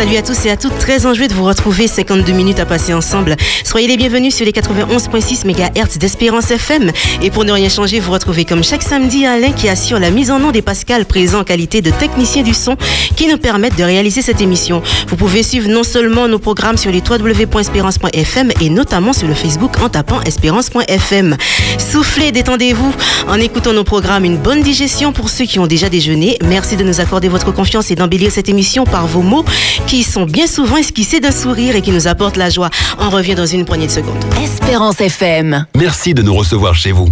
[0.00, 2.94] Salut à tous et à toutes, très enjoué de vous retrouver 52 minutes à passer
[2.94, 3.36] ensemble.
[3.64, 6.90] Soyez les bienvenus sur les 91.6 MHz d'Espérance FM.
[7.20, 10.30] Et pour ne rien changer, vous retrouvez comme chaque samedi Alain qui assure la mise
[10.30, 12.78] en nom des Pascal présents en qualité de technicien du son
[13.14, 14.82] qui nous permettent de réaliser cette émission.
[15.08, 19.82] Vous pouvez suivre non seulement nos programmes sur les www.espérance.fm et notamment sur le Facebook
[19.82, 21.36] en tapant espérance.fm.
[21.76, 22.94] Soufflez, détendez-vous
[23.28, 24.24] en écoutant nos programmes.
[24.24, 26.38] Une bonne digestion pour ceux qui ont déjà déjeuné.
[26.42, 29.44] Merci de nous accorder votre confiance et d'embellir cette émission par vos mots
[29.90, 32.70] qui sont bien souvent esquissés d'un sourire et qui nous apportent la joie.
[33.00, 34.22] On revient dans une poignée de secondes.
[34.40, 35.66] Espérance FM.
[35.76, 37.08] Merci de nous recevoir chez vous.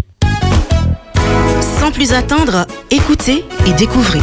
[1.80, 4.20] Sans plus attendre, écoutez et découvrez.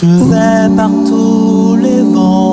[0.00, 2.47] je vais par tous les vents.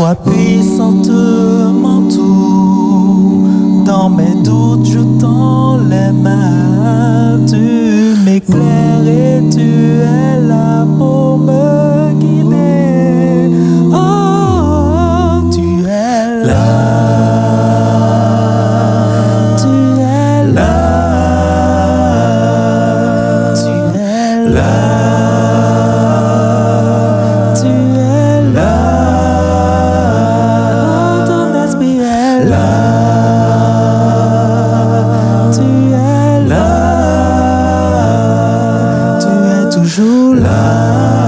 [0.00, 0.29] voix
[39.96, 41.19] 如来。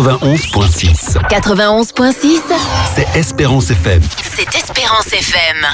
[0.00, 2.38] 91.6
[2.94, 4.00] C'est Espérance FM.
[4.22, 5.66] C'est Espérance FM.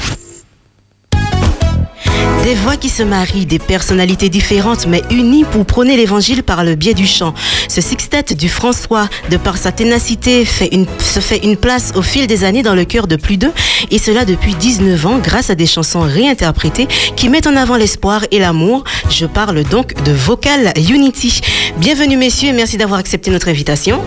[2.42, 6.74] Des voix qui se marient, des personnalités différentes mais unies pour prôner l'évangile par le
[6.74, 7.34] biais du chant.
[7.68, 12.02] Ce sextet du François, de par sa ténacité, fait une, se fait une place au
[12.02, 13.52] fil des années dans le cœur de plus d'eux,
[13.90, 18.22] et cela depuis 19 ans grâce à des chansons réinterprétées qui mettent en avant l'espoir
[18.30, 18.84] et l'amour.
[19.10, 21.40] Je parle donc de Vocal Unity.
[21.78, 24.00] Bienvenue messieurs et merci d'avoir accepté notre invitation.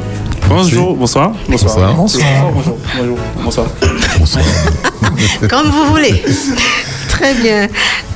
[0.50, 1.34] Bonjour, bonsoir.
[1.48, 1.94] Bonsoir.
[1.94, 2.26] Bonsoir.
[2.52, 2.78] Bonjour.
[2.98, 3.18] Bonjour.
[4.18, 4.46] Bonsoir.
[5.48, 6.24] Comme vous voulez.
[7.10, 7.68] Très bien.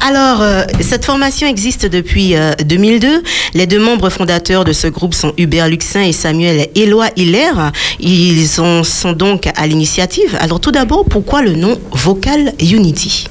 [0.02, 3.22] Alors, euh, cette formation existe depuis euh, 2002.
[3.54, 7.52] Les deux membres fondateurs de ce groupe sont Hubert Luxin et Samuel Éloi Hiller.
[8.00, 10.36] Ils sont, sont donc à l'initiative.
[10.40, 13.28] Alors, tout d'abord, pourquoi le nom Vocal Unity?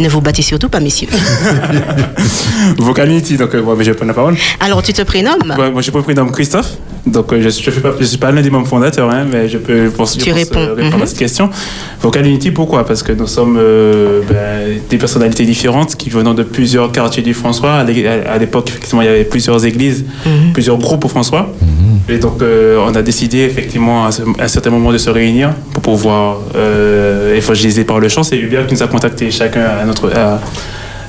[0.00, 1.08] Ne vous battez surtout pas, messieurs.
[2.78, 4.36] Vocality, donc euh, je vais prendre la parole.
[4.60, 6.72] Alors, tu te prénommes Ouais, moi, je me prénomme Christophe.
[7.06, 9.48] Donc, euh, je ne suis, pas, je suis pas l'un des membres fondateurs, hein, mais
[9.48, 10.60] je peux je pense, je Tu pense, réponds.
[10.60, 11.02] euh, répondre Mhm.
[11.02, 11.48] à cette question.
[12.02, 12.84] Vocal Unity, pourquoi?
[12.84, 17.32] Parce que nous sommes euh, ben, des personnalités différentes qui venons de plusieurs quartiers du
[17.32, 17.74] François.
[17.76, 20.52] À l'é- à l'époque, effectivement, il y avait plusieurs églises, Mhm.
[20.52, 21.50] plusieurs groupes au François.
[22.08, 25.10] Et donc, euh, on a décidé, effectivement, à, ce- à un certain moment de se
[25.10, 28.22] réunir pour pouvoir euh, évangéliser par le chant.
[28.24, 30.40] C'est Hubert qui nous a contactés chacun à notre, à-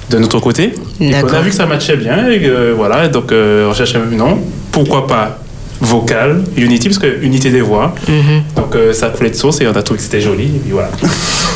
[0.10, 0.74] de notre côté.
[1.00, 2.30] Et on a vu que ça matchait bien.
[2.30, 4.40] Et que, voilà, donc euh, on cherchait un nom.
[4.72, 5.40] Pourquoi pas
[5.84, 7.96] vocal, Unity, parce que unité des voix.
[8.08, 8.44] Mhm.
[8.56, 10.44] Donc euh, ça coulait de source et on a trouvé que c'était joli.
[10.44, 10.92] Et puis voilà.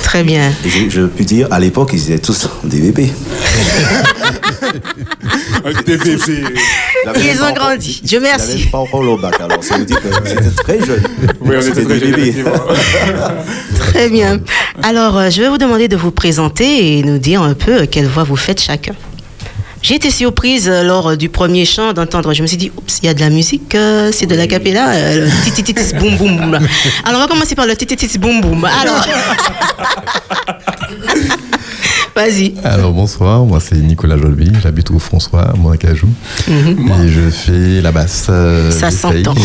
[0.02, 0.52] Très bien.
[0.66, 2.50] Je, je peux dire, à l'époque, ils étaient tous
[5.86, 6.44] des bébés.
[7.18, 8.02] Ils ont grandi.
[8.04, 8.52] Dieu merci.
[8.52, 11.04] Ils n'avaient pas encore le bac, alors ça veut dire que c'était très jeune.
[11.42, 12.28] Oui, on était très des jeunes, bébés.
[12.30, 12.52] effectivement.
[13.80, 14.40] Très bien.
[14.84, 17.86] Alors, euh, je vais vous demander de vous présenter et nous dire un peu euh,
[17.90, 18.94] quelle voix vous faites chacun.
[19.86, 22.34] J'ai été surprise euh, lors du premier chant d'entendre.
[22.34, 24.48] Je me suis dit, oups, il y a de la musique, euh, c'est de la
[24.48, 26.56] capella, euh, le titititis boum boum boum.
[27.04, 28.66] Alors, on va commencer par le titititis boum boum.
[28.66, 29.06] Alors,
[32.16, 32.54] vas-y.
[32.64, 36.08] Alors bonsoir, moi c'est Nicolas Jolby, j'habite au François, à Montacajou,
[36.48, 38.28] et je fais la basse.
[38.30, 39.36] euh, Ça s'entend.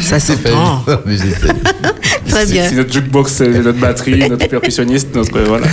[0.00, 0.82] Ça J'essaye, s'entend.
[2.28, 2.68] Très C'est- bien.
[2.68, 5.66] C'est notre jukebox, notre batterie, notre percussionniste, notre euh, voilà.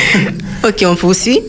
[0.66, 1.40] Ok, on poursuit.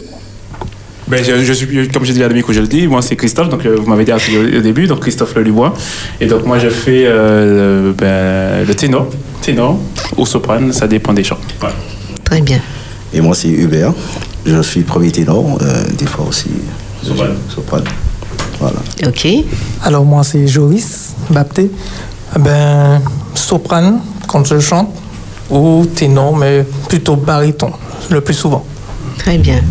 [1.08, 3.16] Ben, je, je suis, comme j'ai dit à demi que je le dis, moi c'est
[3.16, 5.74] Christophe, donc euh, vous m'avez dit au, au début, donc Christophe Lelubois.
[6.20, 9.10] Et donc moi je fais euh, le, ben, le ténor,
[9.42, 9.80] ténor
[10.18, 11.40] ou soprane, ça dépend des chants.
[11.62, 11.76] Voilà.
[12.26, 12.60] Très bien.
[13.14, 13.94] Et moi, c'est Hubert.
[14.46, 16.50] Je suis premier ténor, euh, des fois aussi
[17.50, 17.84] soprane.
[18.60, 18.78] Voilà.
[19.06, 19.28] Ok.
[19.84, 21.72] Alors moi c'est Joris Bapté.
[22.40, 23.02] Ben
[23.36, 24.90] soprane quand je chante
[25.50, 27.72] ou ténor mais plutôt baryton
[28.10, 28.66] le plus souvent.
[29.18, 29.62] Très bien.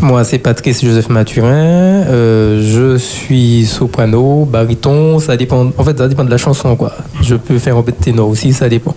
[0.00, 1.46] Moi, c'est Patrice Joseph Mathurin.
[1.48, 5.18] Euh, je suis soprano, baryton.
[5.18, 5.70] Ça dépend.
[5.76, 6.92] En fait, ça dépend de la chanson, quoi.
[7.22, 8.94] Je peux faire un peu de ténor aussi, ça dépend.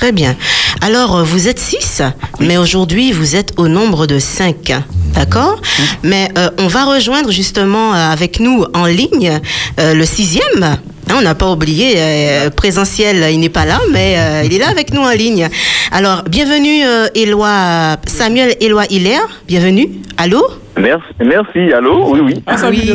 [0.00, 0.34] Très bien.
[0.80, 2.00] Alors, euh, vous êtes six,
[2.40, 4.72] mais aujourd'hui, vous êtes au nombre de cinq.
[5.12, 5.60] D'accord
[6.02, 9.40] Mais euh, on va rejoindre justement euh, avec nous en ligne
[9.78, 10.62] euh, le sixième.
[10.62, 10.78] Hein,
[11.10, 14.70] on n'a pas oublié, euh, présentiel, il n'est pas là, mais euh, il est là
[14.70, 15.50] avec nous en ligne.
[15.92, 19.28] Alors, bienvenue, euh, Éloi, Samuel Éloi Hilaire.
[19.46, 19.90] Bienvenue.
[20.16, 20.42] Allô?
[20.76, 22.10] Merci, merci, allô?
[22.12, 22.42] Oui, oui.
[22.46, 22.90] Ah, Oui.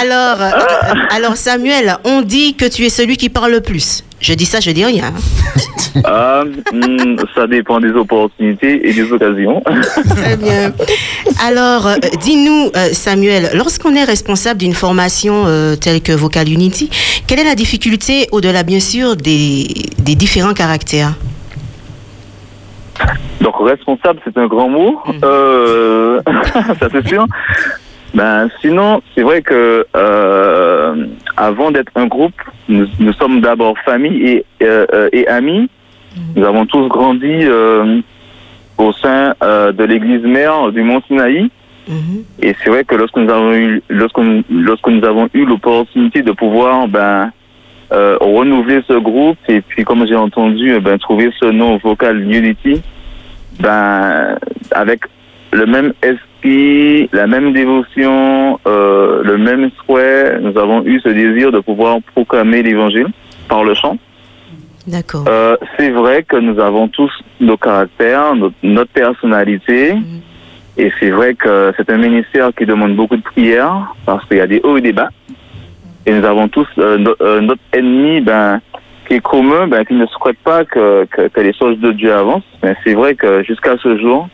[0.00, 0.50] Alors, euh,
[1.10, 4.02] alors, Samuel, on dit que tu es celui qui parle le plus.
[4.20, 5.12] Je dis ça, je dis rien.
[6.06, 9.62] Euh, hmm, ça dépend des opportunités et des occasions.
[10.08, 10.72] Très bien.
[11.46, 16.88] Alors, euh, dis-nous, euh, Samuel, lorsqu'on est responsable d'une formation euh, telle que Vocal Unity,
[17.26, 19.66] quelle est la difficulté, au-delà bien sûr des,
[19.98, 21.12] des différents caractères?
[23.40, 25.00] Donc, responsable, c'est un grand mot.
[25.22, 26.20] Euh,
[26.80, 27.26] ça, c'est sûr.
[28.14, 31.06] Ben, sinon, c'est vrai que euh,
[31.36, 35.68] avant d'être un groupe, nous, nous sommes d'abord famille et, euh, euh, et amis.
[36.34, 38.00] Nous avons tous grandi euh,
[38.78, 41.50] au sein de l'église mère du Mont Sinaï.
[41.88, 42.24] Mhm.
[42.40, 44.18] Et c'est vrai que lorsque nous avons eu, lorsque
[44.50, 47.30] lorsque nous avons eu l'opportunité de pouvoir ben,
[47.92, 52.20] euh, renouveler ce groupe et puis comme j'ai entendu eh ben, trouver ce nom vocal
[52.20, 52.82] Unity,
[53.60, 54.36] ben
[54.72, 55.02] avec
[55.52, 61.52] le même esprit, la même dévotion, euh, le même souhait, nous avons eu ce désir
[61.52, 63.08] de pouvoir proclamer l'Évangile
[63.48, 63.96] par le chant.
[64.86, 65.24] D'accord.
[65.28, 67.10] Euh, c'est vrai que nous avons tous
[67.40, 69.94] nos caractères, notre, notre personnalité.
[70.78, 74.40] Et c'est vrai que c'est un ministère qui demande beaucoup de prières parce qu'il y
[74.40, 75.08] a des hauts et des bas.
[76.06, 78.60] Et nous avons tous euh, euh, notre ennemi ben,
[79.06, 82.12] qui est commun, ben, qui ne souhaite pas que, que, que les choses de Dieu
[82.14, 82.44] avancent.
[82.62, 84.28] Mais c'est vrai que jusqu'à ce jour,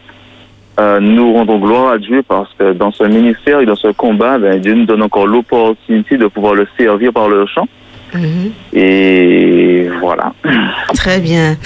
[0.79, 4.39] euh, nous rendons gloire à Dieu parce que dans ce ministère et dans ce combat,
[4.39, 7.67] ben, Dieu nous donne encore l'opportunité de pouvoir le servir par le chant.
[8.15, 8.53] Mhm.
[8.75, 10.33] Et voilà.
[10.95, 11.57] Très bien.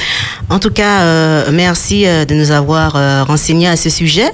[0.49, 4.31] En tout cas, euh, merci euh, de nous avoir euh, renseigné à ce sujet.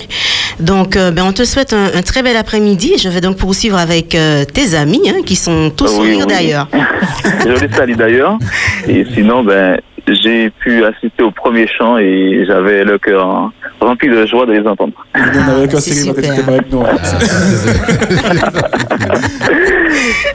[0.60, 2.94] Donc, euh, ben, on te souhaite un, un très bel après-midi.
[3.02, 6.34] Je vais donc poursuivre avec tes amis, hein, qui sont tous Oui, sourires oui.
[6.34, 6.68] d'ailleurs.
[7.44, 8.38] Je les salue d'ailleurs.
[8.86, 14.08] Et sinon, ben, j'ai pu assister au premier chant et j'avais le cœur hein, rempli
[14.08, 14.92] de joie de les entendre.
[15.14, 15.18] On
[15.48, 16.34] avait le cœur c'est serré quand super.
[16.34, 16.82] t'étais pas avec nous.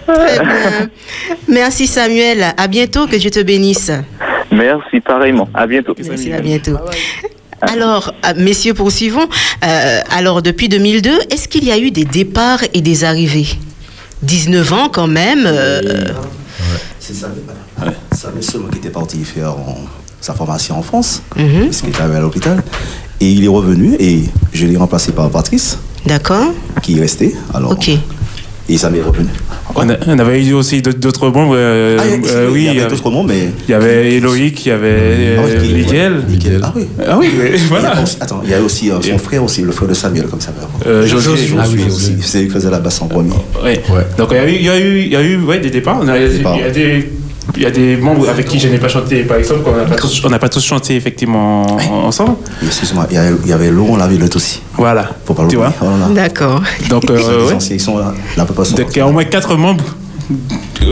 [0.07, 0.89] Très bien.
[1.47, 2.45] Merci Samuel.
[2.57, 3.07] À bientôt.
[3.07, 3.91] Que Dieu te bénisse.
[4.51, 5.49] Merci pareillement.
[5.53, 5.95] À bientôt.
[6.07, 6.77] Merci, à bientôt.
[7.61, 9.27] Alors, euh, messieurs, poursuivons.
[9.65, 13.47] Euh, alors, depuis 2002, est-ce qu'il y a eu des départs et des arrivées?
[14.21, 15.43] 19 ans quand même.
[15.45, 15.81] euh,
[16.99, 17.41] C'est Samuel,
[18.11, 19.77] Samuel seulement qui était parti faire en-
[20.21, 22.63] sa formation en France, mhm, parce qu'il était à l'hôpital.
[23.21, 26.53] Et il est revenu et je l'ai remplacé par Patrice, D'accord.
[26.81, 27.35] qui est resté.
[27.53, 27.89] Alors, Ok.
[28.69, 29.29] Et ça m'est revenu.
[29.75, 31.53] On, a- on avait eu aussi d'autres- membres.
[31.55, 33.47] euh, Ah, il y a- euh, il oui, il y avait- d'autres noms, mais.
[33.65, 36.23] il y avait Eloïc, il y avait Ah, euh, ok, Miguel.
[36.27, 36.59] Miguel.
[36.61, 36.85] Ah oui.
[37.07, 37.91] Ah oui, oui, Il y voilà.
[37.97, 40.25] a aussi- attends, il y a aussi euh, son frère aussi, le frère de Samuel,
[40.27, 40.51] comme ça.
[40.85, 41.37] Euh, Josué.
[41.37, 42.15] Josué Ah oui, aussi.
[42.21, 43.29] C'est lui qui faisait la basse en premier.
[43.63, 43.81] Ouais.
[44.17, 45.69] Donc il y a eu, il y a eu, il y a eu ouais, des
[45.69, 45.99] départs.
[46.01, 47.09] On a- Il y a des,
[47.55, 49.85] il y a des membres avec qui je n'ai pas chanté, par exemple, qu'on n'a
[49.85, 52.35] pas tous, on n'a pas tous chanté effectivement en- ensemble.
[52.65, 54.61] Excuse-moi, il y, avait Laurent Lavillette aussi.
[54.75, 55.11] Voilà.
[55.25, 55.73] Faut pas Tu l'oublier.
[55.79, 56.13] vois Voilà.
[56.13, 56.61] D'accord.
[56.89, 57.53] Donc, Ils sont euh, des ouais.
[57.53, 59.95] anciens, ils sont là, la plupart sont Donc il y a au moins quatre membres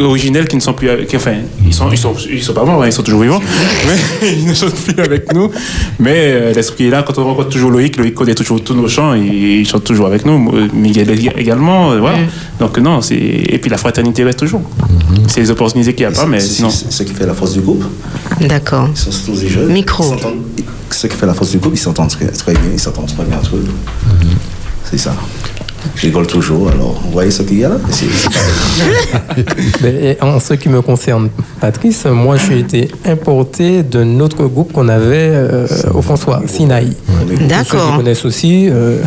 [0.03, 1.33] originels qui ne sont plus, avec- qui- enfin,
[1.65, 3.41] ils sont, ils sont, ils sont pas morts, hein, ils sont toujours vivants,
[4.21, 5.49] mais ils ne chantent plus avec nous.
[5.99, 7.03] Mais euh, l'esprit est là.
[7.03, 9.19] Quand on rencontre toujours Loïc, Loïc connaît toujours tous nos chants, et
[9.61, 10.51] il chante toujours avec nous.
[10.53, 12.17] Euh, Miguel également, euh, voilà.
[12.59, 14.61] Donc non, c'est et puis la fraternité reste toujours.
[15.27, 16.69] C'est les opportunités qu'il n'y a pas, mais C'est- sinon.
[16.69, 17.83] C'est ce qui fait la force du groupe.
[18.41, 18.89] D'accord.
[18.91, 19.71] Ils sont tous des jeunes.
[19.71, 20.15] Micro.
[20.91, 23.25] Ce qui fait la force du groupe, ils s'entendent très, très bien, ils s'entendent très
[23.25, 23.65] bien entre eux.
[24.89, 25.15] C'est ça.
[25.95, 27.77] Je rigole toujours, alors vous voyez ce qu'il y a là?
[30.21, 31.29] En ce qui me concerne,
[31.61, 36.91] Patrice, moi, j'ai été importé d'un autre groupe qu'on avait euh, au François, Sinaï.
[37.47, 37.89] D'accord.
[37.91, 38.67] Ceux connaissent aussi.
[38.69, 38.99] euh,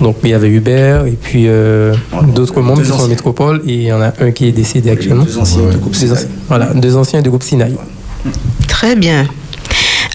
[0.00, 1.94] donc, il y avait Hubert et puis euh,
[2.34, 3.62] d'autres membres qui sont en métropole.
[3.66, 5.24] Et il y en a un qui est décédé actuellement.
[5.24, 6.26] Deux anciens du groupe Sinaï.
[6.48, 7.74] Voilà, deux anciens du groupe Sinaï.
[8.68, 9.26] Très bien.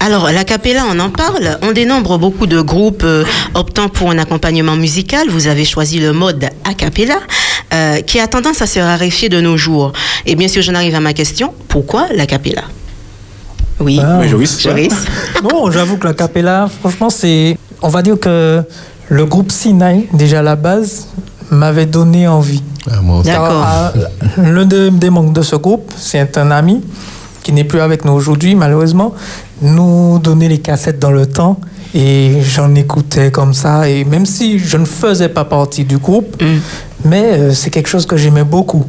[0.05, 1.57] Alors, la capella, on en parle.
[1.61, 5.29] On dénombre beaucoup de groupes euh, optant pour un accompagnement musical.
[5.29, 7.19] Vous avez choisi le mode a cappella,
[7.73, 9.93] euh, qui a tendance à se raréfier de nos jours.
[10.25, 11.53] Et bien sûr, j'en arrive à ma question.
[11.69, 12.63] Pourquoi la capella?
[13.79, 14.17] Oui, Ah.
[14.19, 14.61] Oui, Joris.
[14.61, 14.93] Joris.
[15.41, 17.57] Non, j'avoue que la capella, franchement, c'est.
[17.81, 18.61] On va dire que
[19.07, 21.07] le groupe Sinai, déjà à la base,
[21.49, 22.61] m'avait donné envie.
[22.91, 23.29] Ah, moi aussi.
[23.29, 23.65] D'accord.
[23.95, 26.81] Euh, L'un des, des membres de ce groupe, c'est un ami
[27.41, 29.13] qui n'est plus avec nous aujourd'hui, malheureusement,
[29.63, 31.59] nous donnait les cassettes dans le temps
[31.95, 33.89] et j'en écoutais comme ça.
[33.89, 36.41] Et même si je ne faisais pas partie du groupe,
[37.05, 38.85] mais euh, c'est quelque chose que j'aimais beaucoup.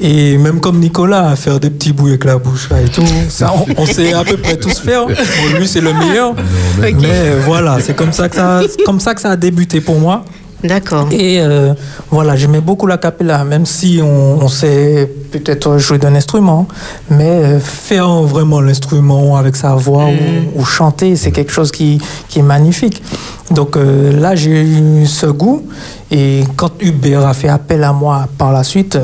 [0.00, 3.02] Et même comme Nicolas, à faire des petits bouts avec la bouche là et tout,
[3.30, 5.06] ça, on, on sait à peu près tous faire.
[5.06, 6.34] Bon, lui, c'est le meilleur.
[6.80, 9.80] Mais euh, voilà, c'est comme ça que ça, c'est comme ça que ça a débuté
[9.80, 10.24] pour moi.
[10.64, 11.08] D'accord.
[11.12, 11.74] Et euh,
[12.10, 16.66] voilà, j'aimais beaucoup la capella, même si on, on sait peut-être jouer d'un instrument,
[17.10, 22.00] mais euh, faire vraiment l'instrument avec sa voix ou, ou chanter, c'est quelque chose qui,
[22.28, 23.02] qui est magnifique.
[23.50, 25.62] Donc euh, là, j'ai eu ce goût,
[26.10, 28.98] et quand Hubert a fait appel à moi par la suite,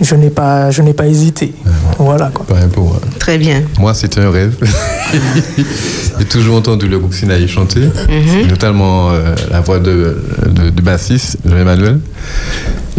[0.00, 1.54] je n'ai pas, je n'ai pas hésité.
[1.98, 2.44] Voilà quoi.
[2.46, 3.00] Pareil pour moi.
[3.18, 3.62] Très bien.
[3.78, 4.54] Moi, c'était un rêve.
[6.18, 7.88] J'ai toujours entendu le groupe Sinaï chanter,
[8.48, 11.98] notamment euh, la voix de, de- du bassiste, Jean-Emmanuel,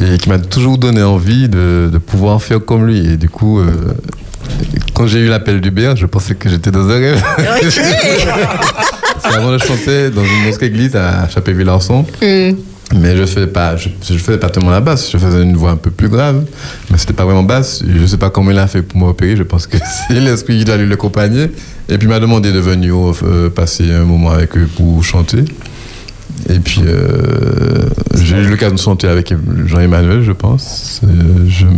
[0.02, 3.14] et qui m'a toujours donné envie de, de pouvoir faire comme lui.
[3.14, 3.66] Et du coup, euh,
[4.94, 7.24] quand j'ai eu l'appel d'Hubert, je pensais que j'étais dans un rêve.
[7.38, 7.80] Parce
[9.24, 12.06] qu'avant, je chantais dans une autre église à Chapé-Villarson.
[12.96, 15.12] Mais je faisais pas, je, je faisais pas tellement la basse.
[15.12, 16.46] Je faisais une voix un peu plus grave,
[16.90, 17.84] mais c'était pas vraiment basse.
[17.86, 19.36] Je sais pas comment il a fait pour m'opérer.
[19.36, 19.78] Je pense que
[20.08, 21.52] c'est l'esprit qui doit lui l'accompagner.
[21.90, 25.44] Et puis il m'a demandé de venir euh, passer un moment avec eux pour chanter.
[26.50, 29.34] Et puis euh, j'ai eu l'occasion de chanter avec
[29.66, 31.02] Jean-Emmanuel, je pense.
[31.04, 31.08] Euh,
[31.48, 31.72] je me-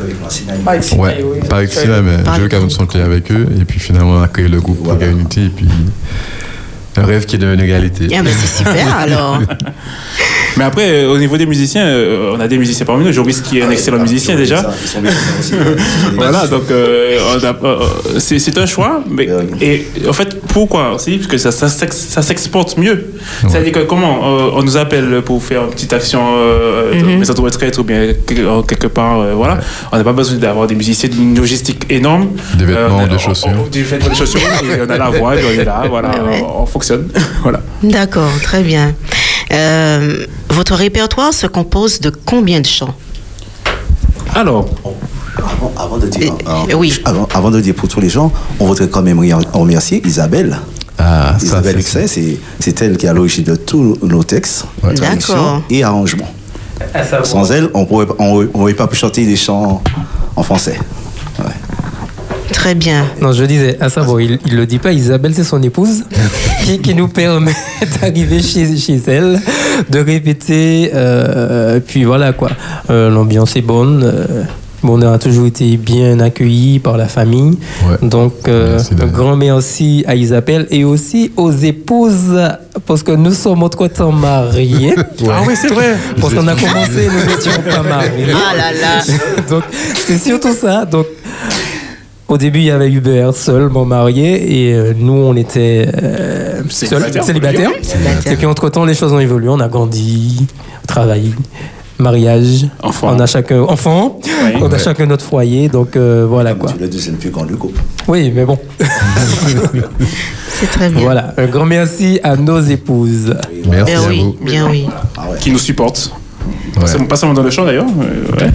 [0.00, 3.46] avec moi, Ouais, pas avec Sina, mais j'ai eu l'occasion de chanter avec eux.
[3.60, 4.98] Et puis finalement, on a créé le groupe Voilà.
[4.98, 5.44] Progrès Unité.
[5.44, 5.68] Et puis
[6.98, 8.06] un rêve qui est devenu réalité.
[8.16, 9.38] Ah ben, c'est super alors.
[10.56, 13.12] Mais après, euh, au niveau des musiciens, euh, on a des musiciens parmi nous.
[13.12, 14.70] Joris qui est un excellent musicien sont- déjà.
[14.82, 14.98] Ils sont
[15.38, 15.52] aussi.
[16.16, 17.18] Voilà, donc euh,
[17.64, 17.78] euh,
[18.18, 19.28] c'est un choix, mais
[19.60, 21.16] et en fait pourquoi aussi?
[21.18, 23.06] Parce que ça ça, s'ex- ça s'exporte mieux.
[23.46, 26.20] C'est-à-dire que comment euh, on nous appelle pour faire une petite action
[26.92, 29.58] de maison de retraite ou bien que- quelque part, euh, voilà,
[29.92, 32.30] on n'a pas besoin d'avoir des musiciens d'une logistique énorme.
[32.58, 33.50] Des vêtements, on a- des on- chaussures.
[33.64, 34.40] on- des vêtements, des chaussures.
[34.40, 36.42] et on a la voix, et on est là, voilà, Ouais.
[36.42, 37.08] on, on fonctionne,
[37.42, 37.60] voilà.
[37.82, 38.94] D'accord, très bien.
[39.52, 42.94] Euh, votre répertoire se compose de combien de chants?
[44.34, 44.68] Alors,
[45.38, 46.92] Avant, avant de dire, Euh, euh, oui.
[47.04, 49.20] avant, avant de dire pour tous les gens, on voudrait quand même
[49.52, 50.58] remercier Isabelle.
[50.98, 54.94] Ah, Isabelle c'est- elle qui est à l'origine de tous nos textes, Ouais.
[54.94, 55.62] traductions D'accord.
[55.70, 56.28] et arrangements.
[57.22, 59.80] Sans elle, on pourrait- on n'aurait pas pu chanter des chants
[60.34, 60.78] en français.
[62.52, 63.04] Très bien.
[63.20, 66.04] Non, je disais, à savoir, il, il le dit pas, Isabelle, c'est son épouse,
[66.64, 67.52] qui, qui nous permet
[68.00, 69.40] d'arriver chez, chez elle,
[69.90, 72.50] de répéter, euh, puis voilà quoi.
[72.90, 74.02] Euh, L'ambiance est bonne.
[74.02, 74.42] euh,
[74.82, 77.58] bon, on a toujours été bien accueillis par la famille.
[77.86, 78.08] Ouais.
[78.08, 82.40] Donc, euh, Merci, un grand merci à Isabelle et aussi aux épouses,
[82.86, 84.94] parce que nous sommes entre-temps mariés.
[85.30, 85.96] ah oui c'est vrai.
[86.20, 88.26] Parce qu'on a commencé, nous n'étions pas mariés.
[88.34, 89.04] Ah là là.
[89.48, 89.62] Donc,
[90.06, 90.84] c'est surtout ça.
[90.86, 91.06] Donc,
[92.28, 96.62] au début, il y avait Hubert seul, mon marié, et euh, nous, on était euh,
[96.68, 97.70] seuls, Célibataires.
[98.26, 99.48] Et puis, entre-temps, les choses ont évolué.
[99.48, 100.46] On a grandi,
[100.86, 101.32] travaillé.
[101.98, 102.66] mariage.
[102.82, 103.12] Enfant.
[103.16, 104.20] On a chacun enfant.
[104.24, 104.52] Oui.
[104.60, 104.78] on a Ouais.
[104.78, 105.68] chacun notre foyer.
[105.68, 106.70] Donc euh, voilà quoi.
[106.72, 107.80] Tu le deuxième plus grand du couple.
[108.06, 108.56] Oui, mais bon.
[110.48, 111.00] C'est très bien.
[111.02, 111.34] Voilà.
[111.36, 113.34] Un grand merci à nos épouses.
[113.68, 114.36] Merci Bien à oui, vous.
[114.44, 114.86] bien oui.
[115.40, 116.12] Qui nous supportent.
[116.76, 116.82] Ouais.
[116.86, 117.84] C'est Pas seulement dans le chant d'ailleurs.
[117.86, 118.52] euh, ouais.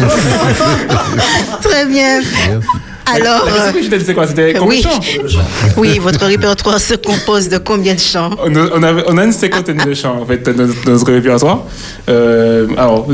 [1.62, 2.20] Très bien.
[3.14, 4.82] Alors, La question que je quoi C'était combien oui.
[5.22, 5.40] de chants
[5.76, 8.30] oui, votre répertoire se compose de combien de chants?
[8.44, 10.92] On a, on, a, on a une cinquantaine de chants en fait dans notre, dans
[10.92, 11.60] notre répertoire.
[12.08, 13.06] Euh, alors,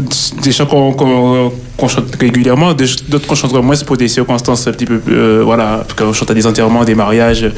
[0.42, 4.72] des chants qu'on qu'on- qu'on chante régulièrement, d'autres qu'on chante moins pour des circonstances un
[4.72, 5.00] petit peu.
[5.11, 7.50] euh, voilà, quand on chante à des enterrements, des mariages.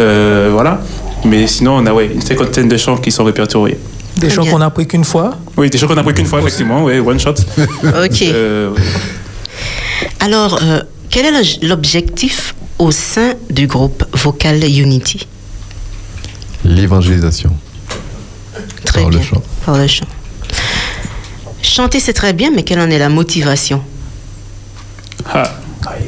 [0.00, 0.80] euh, voilà.
[1.24, 3.78] Mais sinon, on a ouais, une cinquantaine de chants qui sont répertoriés.
[4.18, 5.36] Des chants qu'on n'a pris qu'une fois?
[5.56, 7.34] Oui, des chants qu'on a pris qu'une fois, effectivement, ouais, one shot.
[8.04, 8.22] Ok.
[8.22, 8.70] Euh,
[10.20, 15.26] Alors, euh, quel est le- l'objectif au sein du groupe Vocal Unity?
[16.64, 17.50] L'évangélisation.
[18.84, 19.26] Très Par le bien.
[19.26, 19.42] chant.
[19.66, 20.06] Par le chant.
[21.62, 23.82] Chanter, c'est très bien, mais quelle en est la motivation?
[25.32, 25.50] Ah,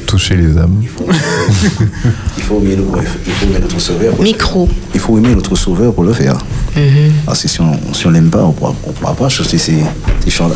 [0.06, 0.82] Toucher les âmes.
[0.82, 4.14] Il faut aimer, le- ouais, il faut aimer notre sauveur.
[4.14, 4.66] pour le Micro.
[4.66, 4.76] faire.
[4.94, 6.36] Il faut aimer notre sauveur pour le faire.
[6.76, 7.12] Mhm.
[7.26, 9.82] Parce que si on si on l'aime pas, on ne pourra, pas chanter ces,
[10.24, 10.54] ces chants-là.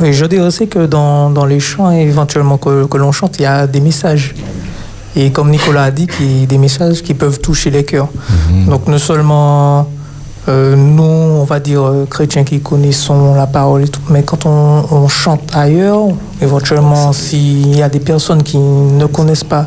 [0.00, 3.42] Oui, je dirais aussi que dans, dans les chants éventuellement que, que l'on chante, il
[3.42, 4.34] y a des messages.
[5.14, 8.08] Et comme Nicolas a dit, qu'il y a des messages qui peuvent toucher les cœurs.
[8.68, 9.88] Donc non seulement
[10.48, 14.46] euh, nous, on va dire euh, chrétiens qui connaissons la parole et tout, mais quand
[14.46, 16.02] on, on chante ailleurs,
[16.40, 19.66] éventuellement s'il y a des personnes qui ne connaissent pas,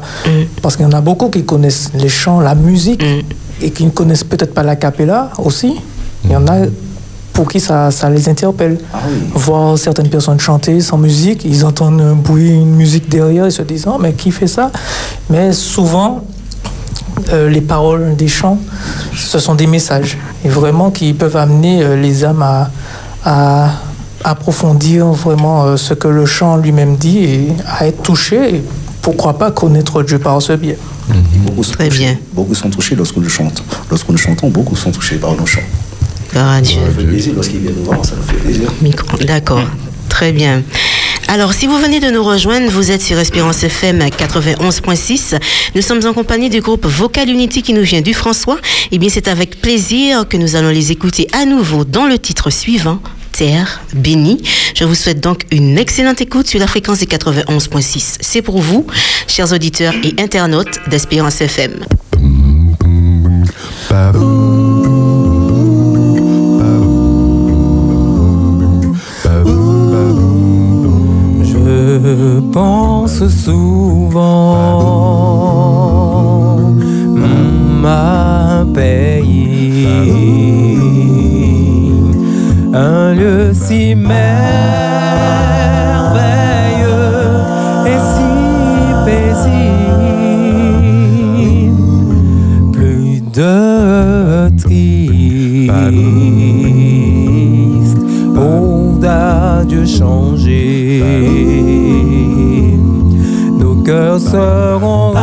[0.61, 3.03] parce qu'il y en a beaucoup qui connaissent les chants, la musique,
[3.61, 5.75] et qui ne connaissent peut-être pas la capella aussi,
[6.23, 6.59] il y en a
[7.39, 8.77] pour qui ça, ça les interpelle.
[9.33, 13.61] Voir certaines personnes chanter sans musique, ils entendent un bruit, une musique derrière, ils se
[13.61, 14.73] disent Oh, mais qui fait ça?
[15.29, 16.25] Mais souvent,
[17.31, 18.57] euh, les paroles des chants,
[19.15, 22.71] ce sont des messages, et vraiment qui peuvent amener euh, les âmes à,
[23.23, 23.69] à
[24.25, 27.47] approfondir vraiment euh, ce que le chant lui-même dit et
[27.79, 28.63] à être touché, et
[29.01, 30.77] pourquoi pas connaître Dieu par ce biais.
[31.45, 31.99] Beaucoup sont Très touchés.
[31.99, 32.17] bien.
[32.33, 33.63] Beaucoup sont touchés lorsque nous chantons.
[33.89, 35.61] Lorsque nous chantons, beaucoup sont touchés par nos chants.
[36.31, 36.79] Gloire à Dieu.
[36.79, 38.71] Ça nous fait plaisir lorsqu'ils viennent nous voir, ça nous fait plaisir.
[38.81, 39.17] Micro.
[39.17, 39.63] D'accord.
[40.09, 40.63] Très bien.
[41.27, 45.39] Alors, si vous venez de nous rejoindre, vous êtes sur Espérance FM 91.6.
[45.75, 48.57] Nous sommes en compagnie du groupe Vocal Unity qui nous vient du François.
[48.91, 52.49] Eh bien, c'est avec plaisir que nous allons les écouter à nouveau dans le titre
[52.49, 52.99] suivant,
[53.31, 54.41] Terre bénie.
[54.73, 58.17] Je vous souhaite donc une excellente écoute sur la fréquence des 91.6.
[58.21, 58.87] C'est pour vous,
[59.27, 61.85] chers auditeurs et internautes d'Espérance FM.
[72.01, 73.89] Je pense souvent
[77.81, 79.87] ma pays,
[82.73, 84.29] un lieu si merveilleux
[87.85, 88.31] et si
[89.05, 90.39] paisible,
[92.71, 95.73] plus de triste,
[103.89, 105.18] cœurs seront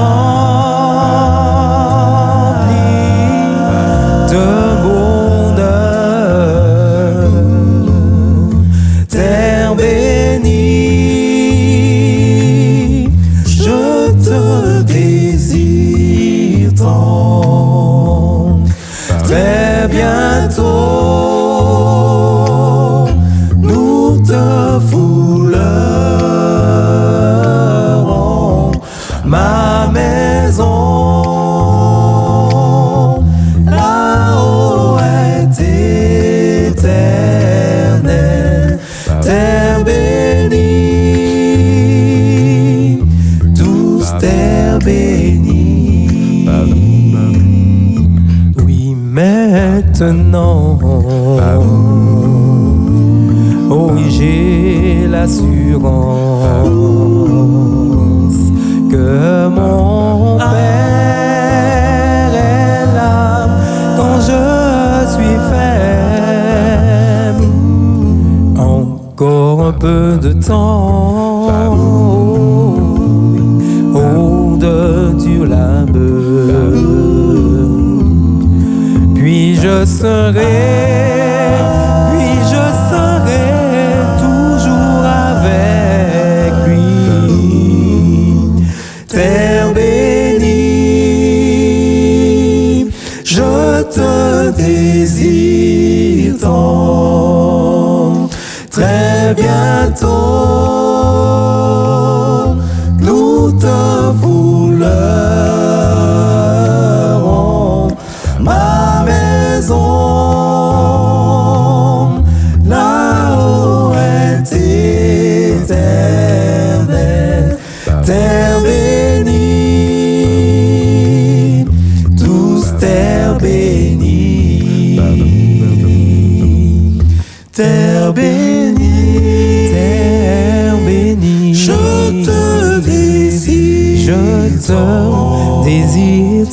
[79.86, 80.95] serai,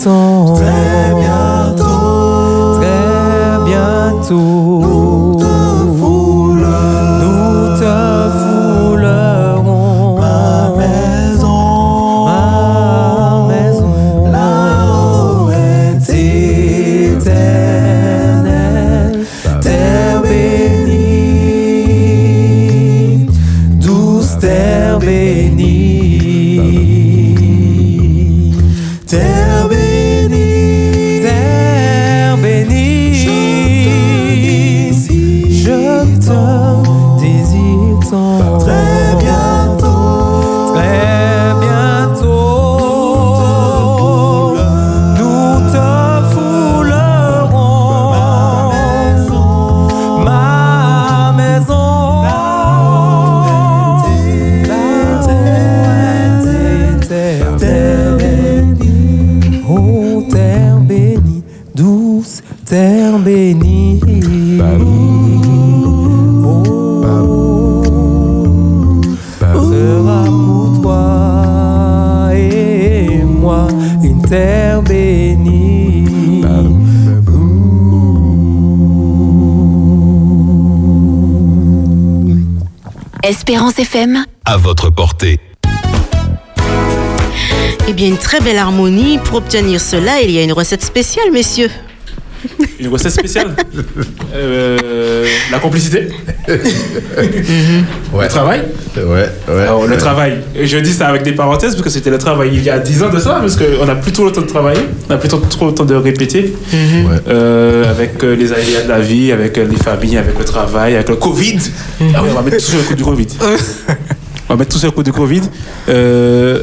[0.04, 0.33] désire tant,
[83.94, 84.26] FM.
[84.46, 85.40] À votre portée.
[87.88, 89.20] Eh bien, une très belle harmonie.
[89.24, 91.70] Pour obtenir cela, il y a une recette spéciale, messieurs.
[92.80, 93.56] Une recette spéciale
[94.36, 96.10] Euh, La complicité
[98.14, 98.24] Ouais.
[98.24, 98.64] Le travail
[98.98, 99.62] Ouais, ouais.
[99.62, 102.50] Alors, le travail, et je dis ça avec des parenthèses parce que c'était le travail
[102.52, 104.48] il y a 10 ans de ça, parce qu'on n'a plus trop le temps de
[104.48, 107.16] travailler, on n'a plus trop, trop le temps de répéter, Ouais.
[107.30, 111.10] Euh, avec euh, les aléas de la vie, avec les familles, avec le travail, avec
[111.10, 111.60] le Covid.
[112.14, 113.28] Ah oui, on va mettre tout sur le coup du Covid.
[114.54, 115.42] On va mettre tout sur le coup du Covid.
[115.90, 116.62] Euh,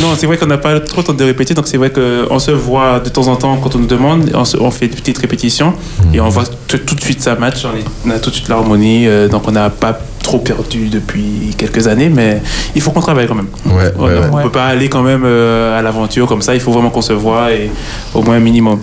[0.00, 2.38] non, c'est vrai qu'on n'a pas trop le temps de répéter, donc c'est vrai qu'on
[2.38, 4.94] se voit de temps en temps quand on nous demande, on, se- on fait des
[4.94, 5.74] petites répétitions
[6.14, 7.64] et on voit tout, de suite ça match,
[8.06, 11.88] on, a tout de suite l'harmonie, euh, donc on n'a pas trop perdu depuis quelques
[11.88, 12.40] années, mais
[12.76, 13.48] il faut qu'on travaille quand même.
[13.66, 14.42] Ouais, On ouais, ne ouais.
[14.44, 17.12] peut pas aller quand même euh, à l'aventure comme ça, il faut vraiment qu'on se
[17.12, 17.72] voit et
[18.14, 18.78] au moins un minimum.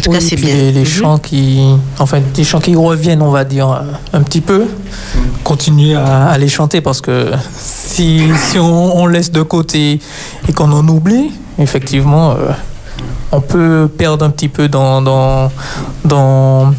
[0.00, 0.54] En tout cas, c'est puis bien.
[0.54, 0.86] Les, les Mhm.
[0.86, 1.60] chants qui,
[1.98, 3.80] enfin, des chants qui reviennent, on va dire, euh,
[4.14, 4.64] un petit peu.
[5.44, 10.00] Continuer à, à les chanter parce que si, si on, on laisse de côté
[10.48, 12.50] et qu'on en oublie, effectivement, euh,
[13.32, 15.50] on peut perdre un petit peu dans, dans,
[16.04, 16.72] dans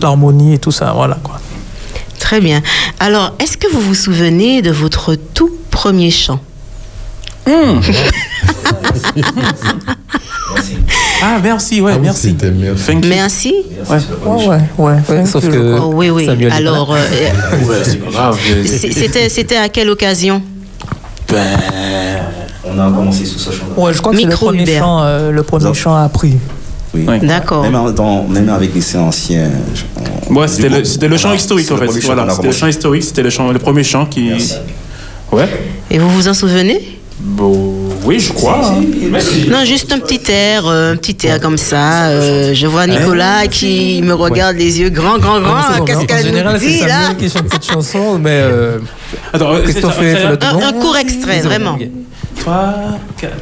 [0.00, 0.92] l'harmonie et tout ça.
[0.94, 1.40] Voilà, quoi.
[2.18, 2.62] Très bien.
[3.00, 6.40] Alors, est-ce que vous vous souvenez de votre tout premier chant?
[11.24, 12.36] Ah merci, ouais, Ah oui, merci.
[12.42, 12.84] merci.
[12.86, 13.10] Thank you.
[13.10, 13.54] Merci.
[13.88, 14.58] Ouais.
[14.78, 16.26] Ouais, ouais, sauf que Oh, oui, oui.
[16.26, 16.52] Samuel.
[16.52, 16.96] Alors, euh,
[17.68, 18.38] Ouais, c'est pas grave.
[18.44, 20.42] je- c'est- c'était, c'était à quelle occasion?
[21.28, 21.38] Ben,
[22.64, 24.82] On a commencé sous ce chant Ouais, je crois que c'est le premier Hubert.
[24.82, 26.34] chant, euh, le premier chant appris.
[26.94, 27.04] Oui.
[27.06, 27.18] Ouais.
[27.20, 27.62] D'accord.
[27.62, 29.50] Même, en- dans- même avec les anciens.
[30.30, 31.86] on- Ouais, c'était le, c'était le chant historique en fait.
[31.86, 34.28] Voilà, a c'était le chant historique, c'était le, chant, le premier chant qui.
[34.28, 34.54] Merci.
[35.30, 35.48] Ouais.
[35.90, 36.98] Et vous vous en souvenez?
[37.20, 37.71] Bon,
[38.04, 38.60] oui, je crois.
[38.72, 38.82] hein.
[39.48, 42.06] Non, juste un petit air, euh, un petit air comme ça.
[42.08, 45.84] euh, je vois Nicolas qui me regarde les yeux grands, grands, grands.
[45.84, 48.78] Qu'est-ce en qu'elle général, nous c'est dit là Samuel qui chante cette chanson, mais euh,
[49.32, 51.78] Attends, euh, Christophe c'est- fait un, court extrait, vraiment.
[52.40, 52.74] Trois,
[53.20, 53.34] quatre.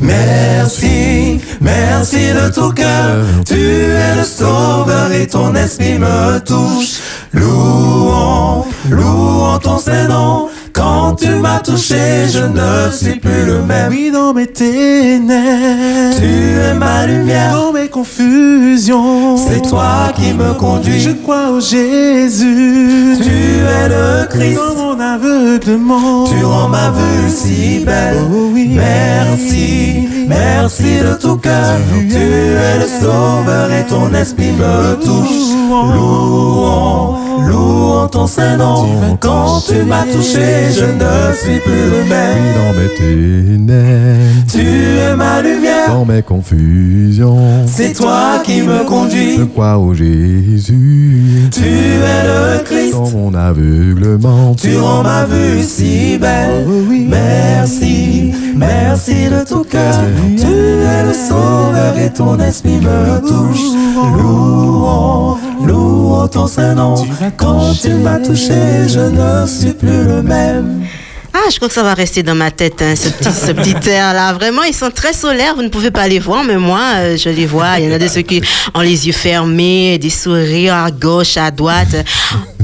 [0.00, 3.24] Merci, merci de tout cœur.
[3.46, 6.98] Tu es le sauveur et ton esprit me touche.
[7.32, 10.48] Louons, louons ton Saint-Nom.
[10.80, 13.90] Quand tu m'as touché, je ne suis plus le même.
[13.90, 17.52] Oui, dans mes ténèbres, tu es ma lumière.
[17.52, 21.00] Dans mes confusions, c'est toi qui me conduis.
[21.00, 23.18] Je crois au Jésus.
[23.20, 24.56] Tu es le Christ.
[24.56, 26.24] Dans mon aveuglement.
[26.24, 28.16] Tu rends ma vue si belle.
[28.54, 31.76] Merci, merci de tout cœur.
[32.08, 35.50] Tu es le sauveur et ton esprit me touche.
[35.94, 37.16] Louons,
[37.48, 38.86] louons ton Saint-Nom.
[39.20, 42.44] Quand tu m'as touché, je ne suis plus le même.
[42.56, 45.88] Dans mes ténèbres, Tu es ma lumière.
[45.88, 49.36] dans mes confusions, C'est toi qui me conduis.
[49.38, 51.48] je crois au Jésus.
[51.52, 52.92] Tu es le Christ.
[52.92, 56.66] Dans mon aveuglement, Tu rends ma vue si belle.
[57.08, 59.94] Merci, merci de tout cœur.
[60.36, 63.60] Tu es le sauveur et ton esprit me touche.
[64.16, 66.94] Louons, louons ton Saint-Nom.
[67.36, 70.86] Quand tu m'as touché, je ne suis plus le même.
[71.32, 73.74] Ah, je crois que ça va rester dans ma tête, hein, ce petit, ce petit
[73.88, 74.32] air-là.
[74.32, 75.54] Vraiment, ils sont très solaires.
[75.54, 77.78] Vous ne pouvez pas les voir, mais moi, euh, je les vois.
[77.78, 78.42] Il y en a de ceux qui
[78.74, 81.94] ont les yeux fermés, des sourires à gauche, à droite.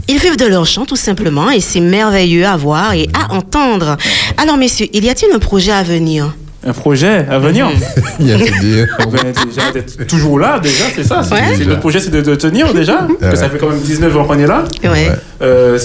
[0.09, 3.96] Ils vivent de leur chant, tout simplement, et c'est merveilleux à voir et à entendre.
[4.37, 6.35] Alors, messieurs, il y a-t-il un projet à venir?
[6.66, 7.68] Un projet à venir
[8.20, 8.37] il y a.
[8.38, 8.44] Ben,
[9.46, 11.22] déjà d'être toujours là, déjà, c'est ça.
[11.22, 11.40] c'est- Ouais.
[11.57, 13.07] c'est- Notre projet, c'est de, de tenir déjà.
[13.20, 14.64] que ça fait quand même 19 ans qu'on est là.
[14.85, 15.11] Ouais,
[15.42, 15.79] Euh,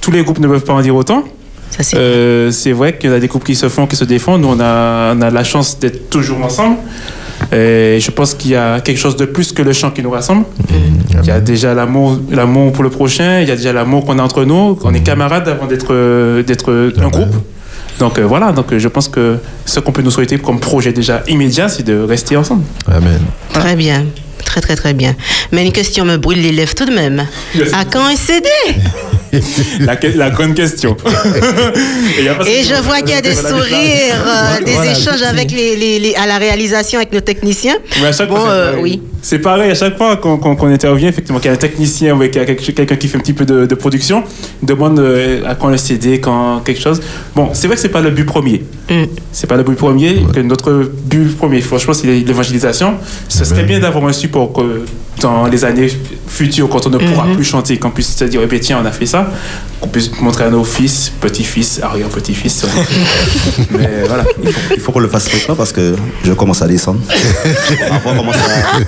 [0.00, 1.22] tous les groupes ne peuvent pas en dire autant.
[1.70, 1.96] ça c'est.
[1.96, 4.42] Euh, c'est vrai qu'il y a des groupes qui se font, qui se défendent.
[4.42, 6.76] Nous, on a, on a la chance d'être toujours ensemble.
[7.52, 10.10] Et je pense qu'il y a quelque chose de plus que le chant qui nous
[10.10, 10.44] rassemble.
[11.22, 13.40] Il y a déjà l'amour, l'amour pour le prochain.
[13.42, 14.74] Il y a déjà l'amour qu'on a entre nous.
[14.74, 17.34] qu'on est camarades avant d'être, d'être un groupe.
[17.98, 18.52] Donc euh, voilà.
[18.52, 21.82] Donc euh, je pense que ce qu'on peut nous souhaiter comme projet déjà immédiat, c'est
[21.82, 22.64] de rester ensemble.
[22.86, 23.20] Amen.
[23.52, 24.06] Très bien.
[24.44, 25.14] Très, très, très bien.
[25.52, 27.26] Mais une question me brûle les lèvres tout de même.
[27.72, 28.48] À quand un CD
[29.80, 30.96] La, que- la grande question.
[32.46, 35.98] Et, je vois qu'il y a des sourires, euh, des Voilà, échanges avec les, les-
[35.98, 37.76] les- à la réalisation avec nos techniciens.
[38.00, 38.82] Mais à chaque Bon, fois, c'est euh, pareil.
[38.82, 39.02] oui.
[39.20, 42.36] C'est pareil, à chaque fois qu'on intervient, effectivement, qu'il y a un technicien ou qu'il
[42.36, 44.22] y a quelque- quelqu'un qui fait un petit peu de, de production,
[44.62, 47.00] il demande euh, à quand le CD, quand quelque chose.
[47.34, 48.62] Bon, c'est vrai que c'est pas le but premier.
[48.88, 49.04] Mm.
[49.32, 50.22] C'est pas le but premier.
[50.32, 52.94] Que notre but premier, franchement, c'est l'évangélisation.
[53.28, 54.84] Ce serait bien d'avoir un support que
[55.20, 55.88] dans les années
[56.28, 57.36] futures, quand on ne pourra Mhm.
[57.36, 59.30] plus chanter, qu'on puisse se dire, eh bien, tiens, on a fait ça,
[59.80, 62.64] qu'on puisse montrer à nos fils, petits-fils, arrière-petits-fils.
[63.70, 64.24] Mais voilà.
[64.42, 67.00] Il faut, il faut qu'on le fasse maintenant parce que je commence à descendre.
[67.90, 68.78] Avant, commence à...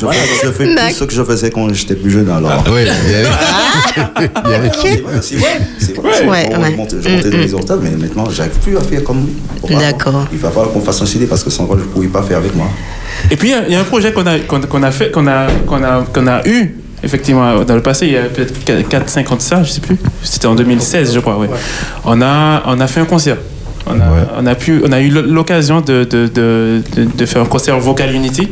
[0.00, 2.28] je, fais, je fais plus ce que je faisais quand j'étais plus jeune.
[2.30, 2.94] Alors, Oui, il y a-
[4.46, 5.00] il y a- c'est
[5.36, 6.26] vrai, c'est vrai.
[6.26, 6.50] Ouais.
[6.52, 9.26] Je montais, je montais dans les octaves, mais maintenant, j'arrive plus à faire comme
[9.68, 9.76] lui.
[9.76, 10.26] D'accord.
[10.32, 12.22] Il va falloir qu'on fasse un CD parce que sans quoi je ne pouvais pas
[12.22, 12.66] faire avec moi.
[13.30, 15.26] Et puis, il y y, a un projet qu'on a, qu'on qu'on a fait, qu'on
[15.26, 18.54] a, qu'on a, qu'on a eu, effectivement, dans le passé, il y a peut-être
[18.88, 19.96] 4-5 ans de ça, je sais plus.
[20.22, 21.48] C'était en 2016, je crois, ouais.
[22.04, 23.36] On, a, on a fait un concert.
[23.86, 24.22] On a, Ouais.
[24.38, 27.78] on a, pu, on a eu l'occasion de, de, de, de, de faire un concert
[27.80, 28.48] Vocal Unity.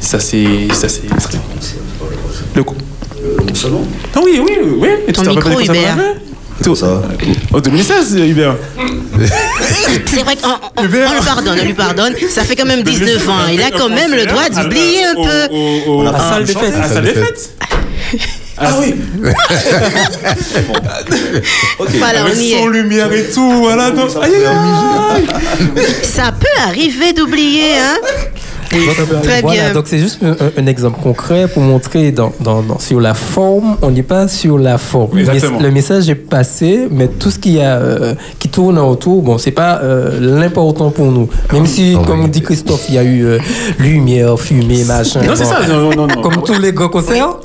[0.00, 0.44] Ça, c'est.
[0.72, 1.02] ça, c'est-
[2.54, 2.74] Le coup.
[3.24, 3.80] Euh, seulement
[4.14, 4.88] Ah oui, oui, oui.
[5.08, 5.96] Et Ton micro, Hubert?
[6.62, 7.02] Tout ça.
[7.52, 8.56] En 2016, Hubert.
[10.06, 12.14] C'est vrai qu'on on, on lui pardonne, on lui pardonne.
[12.30, 13.34] Ça fait quand même 19 ans.
[13.52, 15.48] Il a quand même le droit d'oublier un peu.
[15.54, 16.74] Au, On a à pas salle des fêtes.
[16.80, 17.50] À salle des fêtes.
[18.56, 18.94] Ah oui
[21.80, 21.88] Ok.
[21.98, 22.72] Voilà, on Avec y son est.
[22.72, 23.90] lumière et tout, voilà.
[23.90, 24.46] donc- Aïe, aïe,
[25.16, 25.84] aïe.
[26.04, 27.98] Ça peut arriver d'oublier, hein
[29.22, 29.72] Très Voilà, bien.
[29.72, 33.76] donc c'est juste un, un exemple concret pour montrer dans, dans- dans- sur la forme,
[33.82, 35.18] on n'est pas sur la forme.
[35.18, 35.60] Exactement.
[35.60, 39.50] Le message est passé, mais tout ce qui, a, euh, qui tourne autour, bon, c'est
[39.52, 41.28] pas euh, l'important pour nous.
[41.52, 42.30] Même si, comme oui.
[42.30, 43.38] dit Christophe, il y a eu euh,
[43.78, 45.20] lumière, fumée, machin.
[45.22, 45.60] Non, c'est ça.
[45.68, 46.22] Non, non, non.
[46.22, 47.36] Comme tous les grands concerts.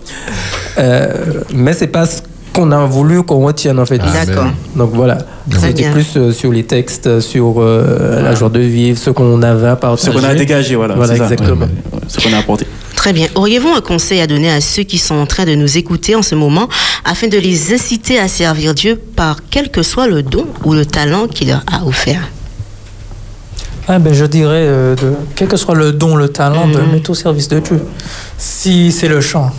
[0.78, 2.22] Euh, mais c'est pas ce
[2.60, 4.00] qu'on a voulu qu'on retienne en fait.
[4.02, 4.14] Amen.
[4.26, 4.48] D'accord.
[4.76, 5.18] Donc voilà.
[5.60, 9.68] C'était plus euh, sur les textes, sur euh, la joie de vivre, ce qu'on avait
[9.68, 10.96] à Ce qu'on a dégagé, voilà.
[10.96, 11.24] Voilà, ça.
[11.24, 11.68] exactement.
[12.08, 12.66] Ce qu'on a apporté.
[12.96, 13.28] Très bien.
[13.36, 16.22] Auriez-vous un conseil à donner à ceux qui sont en train de nous écouter en
[16.22, 16.68] ce moment
[17.06, 20.86] afin de les inciter à servir Dieu par quel que soit le don ou le
[20.86, 22.22] talent qu'il leur a offert?
[23.88, 26.92] Ah ben, je dirais, euh, de, quel que soit le don, le talent, de Mhm.
[26.92, 27.82] mettre au service de Dieu.
[28.38, 29.50] Si c'est le chant,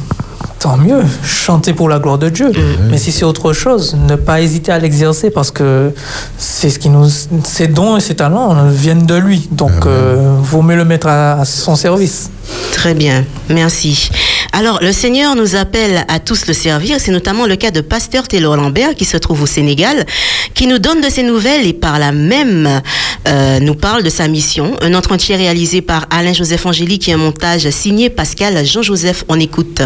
[0.61, 2.53] tant mieux, chanter pour la gloire de Dieu.
[2.91, 5.93] Mais si c'est autre chose, ne pas hésiter à l'exercer parce que
[6.37, 7.09] c'est ce qui nous,
[7.45, 9.49] ces dons et ces talents euh, viennent de lui.
[9.51, 12.31] Donc, euh, vaut mieux le mettre à, à son service.
[12.73, 14.11] Très bien, merci.
[14.53, 16.97] Alors, le Seigneur nous appelle à tous le servir.
[16.99, 20.05] C'est notamment le cas de Pasteur Taylor Lambert qui se trouve au Sénégal,
[20.53, 22.83] qui nous donne de ses nouvelles et par là même
[23.29, 24.77] euh, nous parle de sa mission.
[24.83, 29.25] Un entretien réalisé par Alain Joseph Angélique et un montage signé Pascal Jean-Joseph.
[29.29, 29.83] On écoute.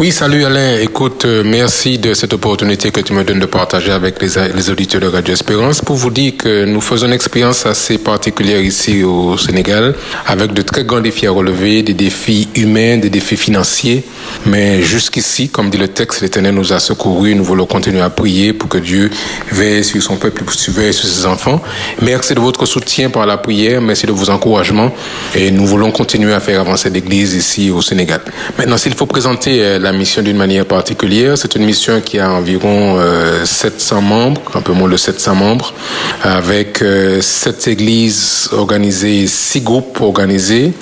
[0.00, 0.78] Oui, salut Alain.
[0.78, 4.98] Écoute, euh, merci de cette opportunité que tu me donnes de partager avec les, auditeurs
[5.02, 9.36] de Radio Espérance pour vous dire que nous faisons une expérience assez particulière ici au
[9.36, 9.94] Sénégal
[10.26, 14.02] avec de très grands défis à relever, des défis humains, des défis financiers.
[14.46, 17.34] Mais jusqu'ici, comme dit le texte, l'Éternel nous a secourus.
[17.34, 19.10] Nous voulons continuer à prier pour que Dieu
[19.52, 21.60] veille sur son peuple, veille sur ses enfants.
[22.00, 23.82] Merci de votre soutien par la prière.
[23.82, 24.94] Merci de vos encouragements.
[25.34, 28.22] Et nous voulons continuer à faire avancer l'Église ici au Sénégal.
[28.56, 31.36] Maintenant, s'il faut présenter euh, la mission d'une manière particulière.
[31.36, 33.00] C'est une mission qui a environ
[33.44, 35.74] 700 euh, membres, un peu moins de 700 membres,
[36.22, 40.72] avec euh, sept églises organisées, six groupes organisés.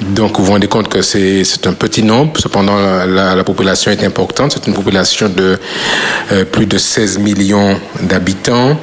[0.00, 2.32] Donc vous vous rendez compte que c'est un petit nombre.
[2.40, 4.52] Cependant, la, la, population est importante.
[4.52, 5.58] C'est une population de
[6.32, 8.78] euh, plus de 16 millions d'habitants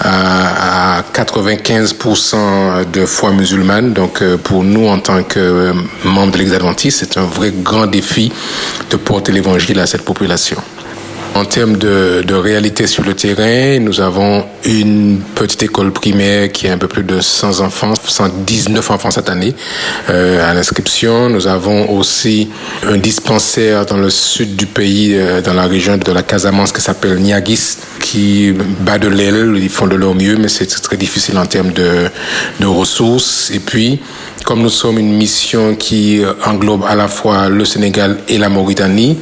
[0.00, 3.92] à 95% de foi musulmane.
[3.92, 5.72] Donc euh, pour nous, en tant que euh,
[6.04, 8.32] membres de l'Église adventiste, c'est un vrai grand défi
[8.90, 10.58] de porter l'évangile à cette population.
[11.34, 16.72] En termes de, réalité sur le terrain, nous avons une petite école primaire qui a
[16.72, 19.54] un peu plus de 100 enfants, 119 enfants cette année
[20.10, 21.28] euh, à l'inscription.
[21.28, 22.48] Nous avons aussi
[22.86, 26.80] un dispensaire dans le sud du pays, euh, dans la région de la Casamance qui
[26.80, 29.54] s'appelle Niagis, qui bat de l'aile.
[29.56, 32.10] Ils font de leur mieux, mais c'est très difficile en termes de
[32.66, 33.50] ressources.
[33.52, 34.00] Et puis,
[34.44, 39.18] comme nous sommes une mission qui englobe à la fois le Sénégal et la Mauritanie,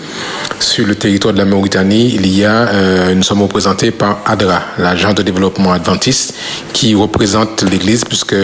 [0.61, 4.61] sur le territoire de la Mauritanie, il y a, euh, nous sommes représentés par ADRA,
[4.78, 6.35] l'agent de développement adventiste,
[6.72, 8.37] qui représente l'Église, puisque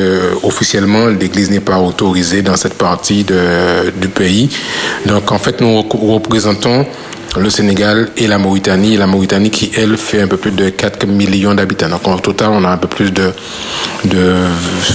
[0.43, 4.49] officiellement l'Église n'est pas autorisée dans cette partie de, du pays.
[5.07, 6.87] Donc en fait, nous représentons
[7.39, 8.97] le Sénégal et la Mauritanie.
[8.97, 11.89] La Mauritanie qui, elle, fait un peu plus de 4 millions d'habitants.
[11.89, 13.33] Donc, en total, on a un peu plus de,
[14.05, 14.35] de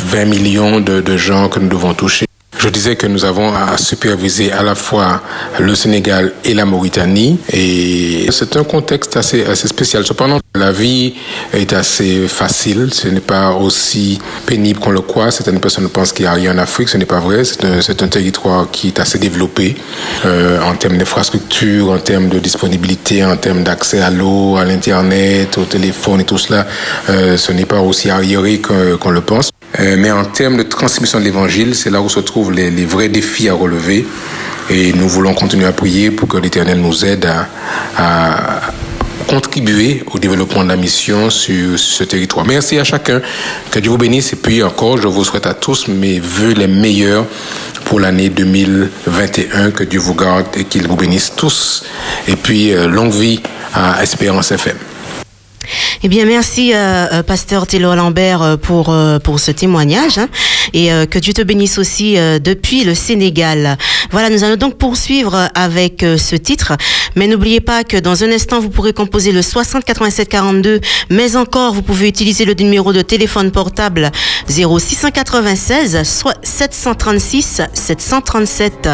[0.06, 2.27] 20 millions de, de gens que nous devons toucher.
[2.68, 5.22] Je disais que nous avons à superviser à la fois
[5.58, 10.06] le Sénégal et la Mauritanie et c'est un contexte assez, assez spécial.
[10.06, 11.14] Cependant, la vie
[11.54, 15.32] est assez facile, ce n'est pas aussi pénible qu'on le croit.
[15.32, 17.46] Certaines personnes pensent qu'il n'y a rien en Afrique, ce n'est pas vrai.
[17.46, 19.78] C'est un, un, territoire qui est assez développé
[20.26, 25.58] euh, en termes d'infrastructure, en termes de disponibilité, en termes d'accès à l'eau, à l'Internet,
[25.58, 26.68] au téléphone et tout cela.
[27.10, 29.52] Euh, ce n'est pas aussi arriéré qu'on qu le pense.
[29.80, 33.10] Euh, mais en termes de transmission de l'évangile, c'est là où se trouvent les, vrais
[33.10, 34.06] défis à relever.
[34.70, 37.30] Et nous voulons continuer à prier pour que l'Éternel nous aide
[37.98, 38.62] à,
[39.28, 42.46] contribuer au développement de la mission sur, sur, ce territoire.
[42.46, 43.22] Merci à chacun.
[43.72, 44.34] Que Dieu vous bénisse.
[44.34, 47.26] Et puis encore, je vous souhaite à tous mes voeux les meilleurs
[47.86, 49.72] pour l'année 2021.
[49.72, 51.84] Que Dieu vous garde et qu'il vous bénisse tous.
[52.28, 53.42] Et puis, euh, longue vie
[53.74, 54.78] à Espérance FM.
[56.04, 60.18] Eh bien, merci, euh, pasteur Taylor Lambert, pour, euh, pour ce témoignage.
[60.18, 60.30] Hein,
[60.74, 63.78] et euh, que Dieu te bénisse aussi depuis le Sénégal.
[64.12, 66.74] Voilà, nous allons donc poursuivre avec ce titre.
[67.16, 70.82] Mais n'oubliez pas que dans un instant, vous pourrez composer le 60 87 42.
[71.10, 74.12] Mais encore, vous pouvez utiliser le numéro de téléphone portable
[74.48, 76.04] 0696
[76.44, 78.90] 736 737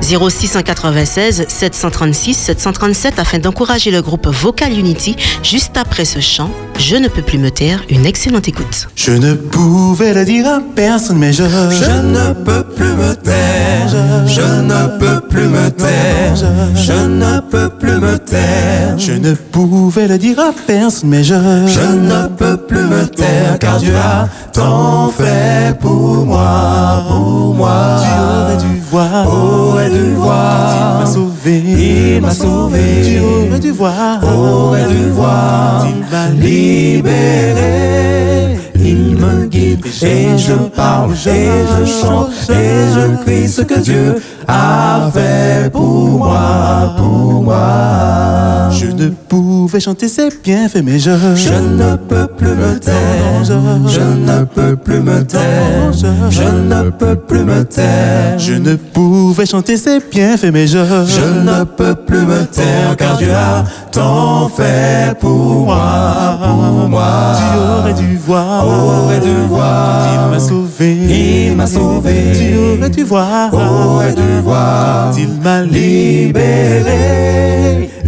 [0.00, 7.08] 0696 736 737 afin d'encourager le groupe Vocal Unity juste après ce chant, Je ne
[7.08, 8.88] peux plus me taire, une excellente écoute.
[8.94, 13.88] Je ne pouvais le dire à personne, mais je, je ne peux plus me taire,
[14.26, 18.98] je, ne peux plus me taire, je, ne peux plus me taire.
[18.98, 23.58] Je ne pouvais le dire à personne, mais je, je ne peux plus me taire,
[23.58, 27.96] car Dieu a tant fait pour moi, pour moi.
[28.02, 31.04] Tu aurais dû voir, aurais dû voir,
[31.46, 32.80] sauvé, il m'a sauvé.
[33.04, 37.66] Tu aurais dû voir, aurais dû voir, il m'a libéré.
[38.78, 44.16] Il me guide et je parle et je chante et je crie ce que Dieu
[44.46, 48.68] a fait pour moi, pour moi.
[48.70, 53.44] Je ne pouvais chanter ses bienfaits, mais je, je ne peux plus me taire.
[53.44, 55.92] Je, ne peux plus me taire.
[55.92, 58.38] Je, ne peux plus me taire.
[58.38, 63.16] Je ne pouvais chanter ses bienfaits, mais je, je ne peux plus me taire, car
[63.16, 63.64] Dieu a
[63.96, 67.32] tant fait pour moi, pour moi.
[67.38, 70.06] Tu aurais dû voir, aurais dû voir.
[70.12, 72.32] Il m'a sauvé, il m'a sauvé.
[72.34, 75.12] Tu aurais dû voir, aurais dû voir.
[75.18, 76.96] Il m'a libéré.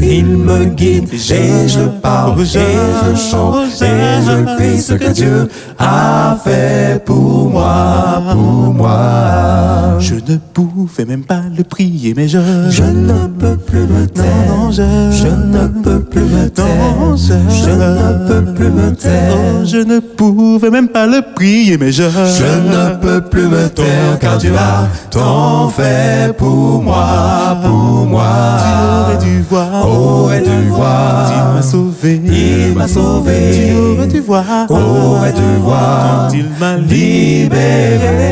[0.02, 5.48] Il me guide, et je parle, et je chante, et je crie ce que Dieu
[5.78, 9.96] a fait pour moi, pour moi.
[9.98, 12.38] Je ne pouvais même pas le prier, mais je.
[12.70, 14.24] Je ne peux plus me taire.
[14.48, 14.82] Non, je.
[15.10, 16.66] Je ne peux plus me taire.
[17.00, 17.34] Non, je.
[17.50, 19.32] Je ne peux plus me taire.
[19.34, 22.02] Oh, je ne pouvais même pas le prier, mais je.
[22.02, 28.58] Je ne peux plus me taire car Dieu a tant fait pour moi, pour moi.
[28.58, 29.67] Tu aurais dû voir.
[29.86, 31.30] Aurais dû voir.
[31.30, 32.20] Il m'a sauvé.
[32.24, 33.34] Il m'a sauvé.
[33.52, 34.44] Tu aurais dû voir.
[34.70, 36.28] Aurais dû voir.
[36.28, 38.28] Quand il m'a libéré?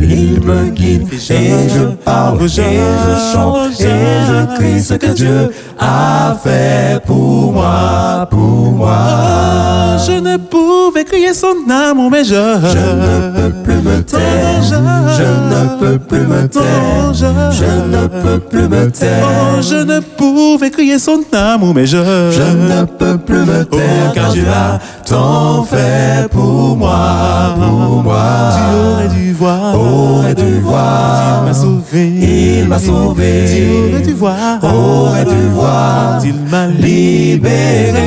[0.00, 5.50] Il me guide et je parle et je chante et je crie ce que Dieu
[5.78, 8.98] a fait pour moi, pour moi.
[9.10, 12.34] Oh, je ne pouvais crier son amour, mais je.
[12.76, 14.62] Je ne peux plus me taire.
[15.20, 17.12] Je ne peux plus me taire.
[17.12, 19.26] Je ne peux plus me taire.
[19.26, 21.98] Oh, je ne pouvais crier son amour, mais je.
[22.40, 24.78] Je ne peux plus me taire car Dieu a
[25.08, 28.50] tant fait pour moi, pour moi.
[28.54, 29.74] Tu aurais dû voir.
[29.74, 31.42] Aurais dû voir.
[31.42, 31.97] Il m'a sauvé.
[31.98, 33.44] Il m'a sauvé.
[33.46, 34.62] Tu aurais dû voir.
[34.62, 36.20] Aurais dû voir.
[36.24, 37.98] Il m'a libéré.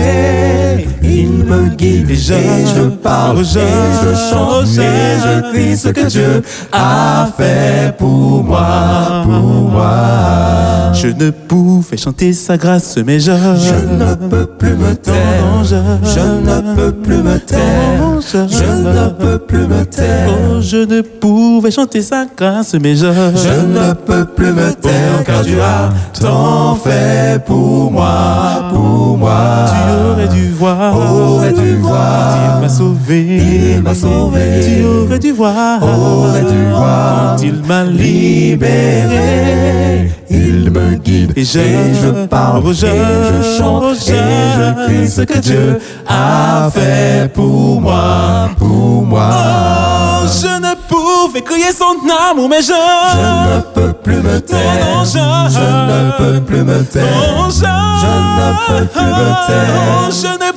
[1.04, 6.44] Il me guide et je, parle et je chante et je crie ce que Dieu
[6.72, 10.92] a fait pour moi, pour moi.
[10.94, 13.32] Je ne pouvais chanter sa grâce, mais je.
[13.32, 15.64] Je ne peux plus me taire.
[15.64, 15.76] je.
[16.04, 18.20] Je ne peux plus me taire.
[18.20, 18.38] je.
[18.48, 20.30] Je ne peux plus me taire.
[20.30, 23.08] Oh, je ne pouvais chanter sa grâce, mais je.
[23.08, 25.90] Je ne peux plus me taire car Dieu a
[26.20, 29.66] tant fait pour moi, pour moi.
[29.70, 30.91] Tu aurais dû voir.
[30.96, 32.38] Aurais dû voir.
[32.56, 33.20] Il m'a sauvé.
[33.76, 34.42] Il m'a sauvé.
[34.64, 35.82] Tu aurais dû voir.
[35.84, 37.36] Aurais dû voir.
[37.38, 37.84] Quand il m'a
[38.92, 40.12] libéré.
[40.30, 44.12] Il me guide Et je- et je parle Oh, je- et je chante oh, je-
[44.14, 44.16] et
[44.58, 49.30] je crie ce que Dieu a fait pour moi, pour moi.
[50.24, 51.96] Oh, je ne pouvais crier son
[52.30, 52.68] amour, mais je.
[52.68, 54.58] Je ne peux plus me taire.
[54.96, 55.60] non, je- Je
[55.92, 57.04] ne peux plus me taire.
[57.50, 57.66] Je...
[57.66, 59.82] Ne peux plus me taire.
[60.08, 60.52] Oh, je ne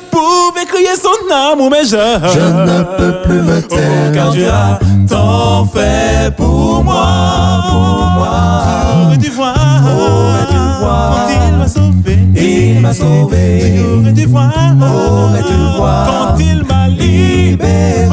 [0.84, 1.90] crier son amour, mais je.
[1.90, 4.78] Je ne peux plus me taire car Dieu a
[5.08, 7.06] tant fait pour moi,
[7.68, 8.62] pour moi.
[8.64, 9.56] Tu aurais dû voir.
[9.56, 11.14] Aurais dû voir.
[11.14, 12.18] Quand il m'a sauvé.
[12.36, 13.74] Il m'a sauvé.
[13.76, 14.52] Tu aurais dû voir.
[14.80, 16.06] Aurais dû voir.
[16.06, 18.08] Quand il m'a libéré.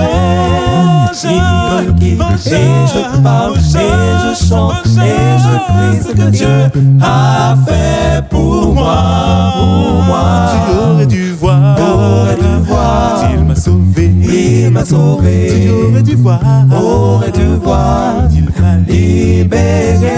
[1.24, 2.50] Il me guide et
[2.88, 9.54] je parle et je chante et je crie ce que Dieu a fait pour moi,
[9.54, 10.50] pour moi.
[10.52, 11.78] Tu aurais dû voir.
[11.80, 13.30] Aurais dû voir.
[13.34, 14.06] Il m'a sauvé.
[14.06, 15.64] Il m'a sauvé.
[15.64, 16.42] Tu aurais dû voir.
[16.72, 18.28] Aurais dû voir.
[18.72, 20.12] M'a libéré.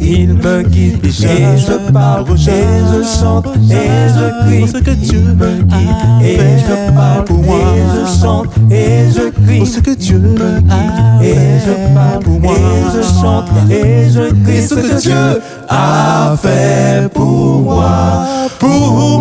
[0.00, 1.10] Il me guide et
[1.58, 3.48] je parle et je chante.
[3.70, 6.22] Et je crie ce que Dieu me guide.
[6.22, 7.56] Et je parle pour moi.
[7.56, 11.22] et je chante et je crie ce que Dieu me guide.
[11.22, 11.34] Et
[11.64, 12.52] je parle pour moi.
[12.52, 18.26] et je chante et je crie ce que Dieu a fait pour moi.
[18.58, 19.20] Pour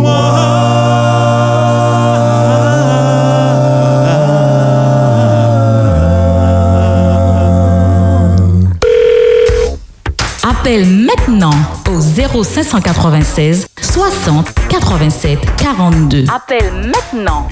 [10.65, 11.53] Appelle maintenant
[11.91, 16.25] au 0596 60 87 42.
[16.35, 17.47] Appelle maintenant.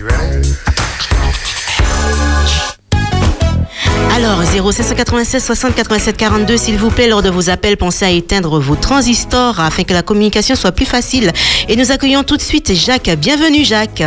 [4.15, 8.59] Alors, 0796 60 87 42, s'il vous plaît, lors de vos appels, pensez à éteindre
[8.59, 11.31] vos transistors afin que la communication soit plus facile.
[11.69, 13.11] Et nous accueillons tout de suite Jacques.
[13.19, 14.01] Bienvenue, Jacques.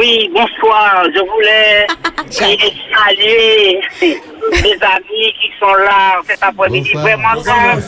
[0.00, 1.04] Oui, bonsoir.
[1.14, 1.86] Je voulais
[2.30, 6.90] saluer les amis qui sont là cet après-midi.
[6.94, 7.82] Vraiment, Jacques.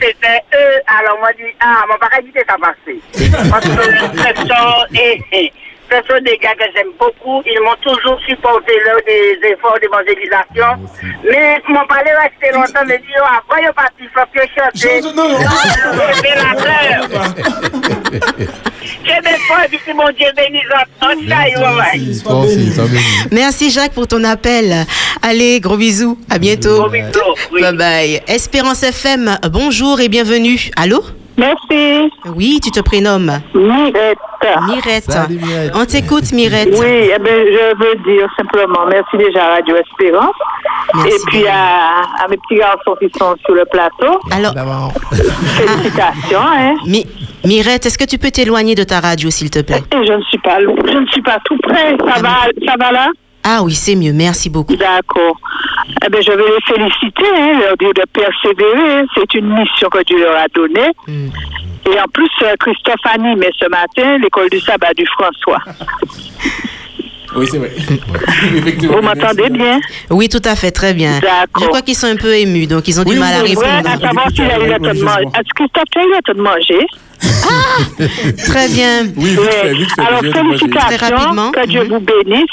[0.00, 3.00] c'était eux, alors moi, je dis, ah, mon pas éviter ça passer.
[3.48, 5.52] Parce que et, et,
[5.92, 7.42] ce sont des gars que j'aime beaucoup.
[7.46, 10.88] Ils m'ont toujours supporté lors des efforts d'évangélisation.
[11.24, 14.46] Mais mon palais resté longtemps me dit, oh, après, il parti, il faut que je
[14.80, 15.14] chante.
[15.14, 15.38] non, non.
[23.30, 24.86] Merci, Jacques, pour ton appel.
[25.22, 26.18] Allez, gros bisous.
[26.30, 26.80] À bientôt.
[26.80, 27.60] Gros bisous, oui.
[27.60, 28.22] Bye bye.
[28.26, 30.70] Espérance FM, bonjour et bienvenue.
[30.76, 31.02] Allô?
[31.42, 32.12] Merci.
[32.36, 34.18] Oui, tu te prénommes Mirette.
[34.66, 35.04] Mirette.
[35.10, 35.72] Salut, Mirette.
[35.74, 36.68] On t'écoute, Mirette.
[36.72, 40.34] Oui, eh ben, je veux dire simplement merci déjà à Radio Espérance.
[40.94, 44.20] Merci Et puis à, à mes petits garçons qui sont sur le plateau.
[44.30, 44.54] Alors.
[45.12, 46.40] Félicitations.
[46.40, 46.74] Hein.
[46.86, 47.06] Mi-
[47.44, 49.82] Mirette, est-ce que tu peux t'éloigner de ta radio, s'il te plaît?
[50.00, 51.96] Et je ne suis pas je ne suis pas tout près.
[51.98, 52.36] Ça va,
[52.66, 53.08] ça va là?
[53.44, 54.12] Ah oui, c'est mieux.
[54.12, 54.76] Merci beaucoup.
[54.76, 55.36] D'accord.
[56.04, 59.04] Eh bien, je vais les féliciter, hein, leur dire de persévérer.
[59.14, 60.90] C'est une mission que Dieu leur a donnée.
[61.06, 61.28] Hmm.
[61.90, 65.58] Et en plus, euh, Christophe animait ce matin l'école du sabbat du François.
[67.34, 67.70] Oui, c'est vrai.
[68.82, 69.80] Vous m'entendez bien?
[70.10, 71.20] Oui, tout à fait, très bien.
[71.58, 73.66] Je crois qu'ils sont un peu émus, donc ils ont du mal à répondre.
[73.68, 75.24] à savoir s'il a eu le temps de manger.
[75.24, 76.86] Est-ce que Christophe, tu as eu le temps de manger?
[78.46, 79.06] Très bien.
[79.16, 79.72] Oui, Ouais.
[79.98, 82.44] Alors, félicitations, que Dieu vous bénisse.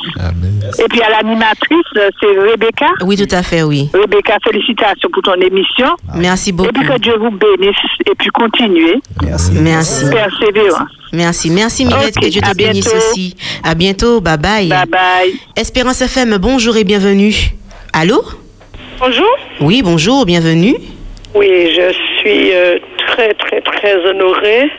[0.80, 2.88] Et puis à l'animatrice, c'est Rebecca.
[3.04, 3.90] Oui, tout à fait, oui.
[3.94, 5.88] Rebecca, félicitations pour ton émission.
[6.16, 6.70] Merci beaucoup.
[6.70, 7.76] Et puis que Dieu vous bénisse
[8.10, 9.00] et puis continuez.
[9.24, 9.52] Merci.
[9.54, 10.06] Merci.
[10.10, 10.88] Persévérance.
[11.12, 12.98] Merci, merci Mirette, que Dieu te bénisse bientôt.
[13.12, 13.36] aussi.
[13.64, 14.68] À bientôt, bye bye.
[14.70, 15.34] Bye bye.
[15.56, 17.34] Espérance FM, bonjour et bienvenue.
[17.94, 18.24] Allô?
[19.00, 19.26] Bonjour.
[19.60, 20.76] Oui, bonjour, bienvenue.
[21.34, 22.78] Oui, je suis euh,
[23.12, 24.70] très, très, très honorée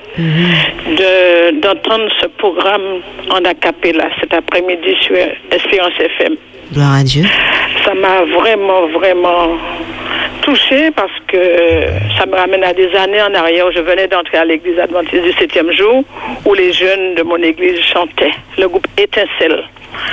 [0.99, 3.01] de- d'entendre ce programme
[3.31, 5.16] en acapella cet après-midi sur
[5.51, 6.35] Espérance FM.
[6.72, 7.24] Gloire à Dieu.
[7.85, 9.57] Ça m'a vraiment, vraiment
[10.43, 11.37] touchée parce que
[12.18, 15.22] ça me ramène à des années en arrière où je venais d'entrer à l'église adventiste
[15.22, 16.05] du septième jour
[16.47, 18.33] où les jeunes de mon église chantaient.
[18.59, 19.64] Le groupe Étincelle.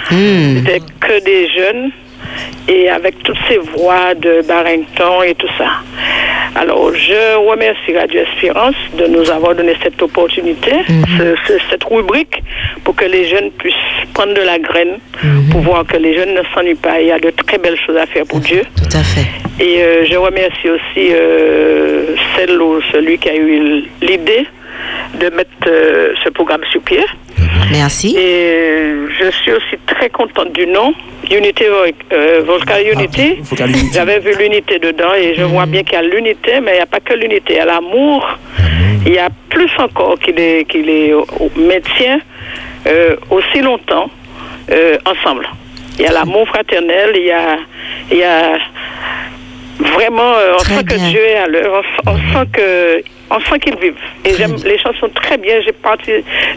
[0.10, 1.92] C'était que des jeunes
[2.68, 5.70] et avec toutes ces voix de Barrington et tout ça.
[6.56, 10.72] Alors, je remercie Radio Espérance de nous avoir donné cette opportunité,
[11.18, 12.42] ce- ce- cette rubrique,
[12.84, 13.76] pour que les jeunes puissent
[14.14, 14.98] prendre de la graine,
[15.52, 17.00] pour voir que les jeunes ne s'ennuient pas.
[17.00, 18.62] Il y a de très belles choses à faire pour Dieu.
[18.76, 19.28] Tout à fait.
[19.64, 24.48] Et euh, je remercie aussi euh, celle ou celui qui a eu l'idée
[25.20, 27.04] de mettre euh, ce programme sur pied.
[27.72, 28.16] Merci.
[28.18, 30.94] Et je suis aussi très contente du nom,
[31.32, 33.38] Unité euh, Vocal Unity.
[33.94, 36.80] J'avais vu l'unité dedans et je vois bien qu'il y a l'unité, mais il n'y
[36.82, 38.26] a pas que l'unité, il y a l'amour.
[39.06, 42.20] Il y a plus encore qu'il est, qu'il est au- au maintien
[42.88, 44.10] euh, aussi longtemps
[44.72, 45.48] euh, ensemble.
[46.00, 47.58] Il y a l'amour fraternel, il y a,
[48.12, 48.58] il y a
[49.80, 53.60] vraiment, euh, on sent que Dieu est à l'heure, on, on sent que on sent
[53.60, 53.96] qu'ils vivent.
[54.26, 55.62] Et j'aime les chansons très bien.
[55.66, 56.12] J'ai parti,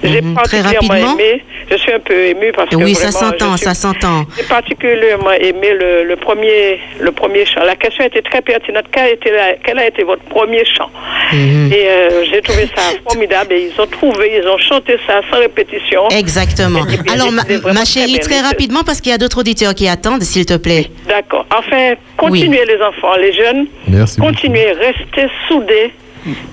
[0.05, 0.35] j'ai Mhm.
[0.35, 1.45] Particulièrement rapidement aimé.
[1.71, 4.27] Je suis un peu émue parce que Oui, ça s'entend, ça s'entend.
[4.37, 7.63] j'ai particulièrement aimé le, le premier, le premier chant.
[7.65, 8.85] La question était très pertinente.
[8.93, 10.91] Quel a été, la- quel a été votre premier chant?
[11.33, 11.73] Mhm.
[11.73, 13.53] Et euh, j'ai trouvé ça formidable.
[13.53, 16.09] Et ils ont trouvé, ils ont chanté ça sans répétition.
[16.11, 16.81] Exactement.
[17.13, 20.57] Alors, ma, chérie, très rapidement, parce qu'il y a d'autres auditeurs qui attendent, s'il te
[20.57, 20.91] plaît.
[21.09, 21.47] D'accord.
[21.57, 23.67] Enfin, continuez les enfants, les jeunes.
[23.89, 25.93] Merci Continuez, restez soudés.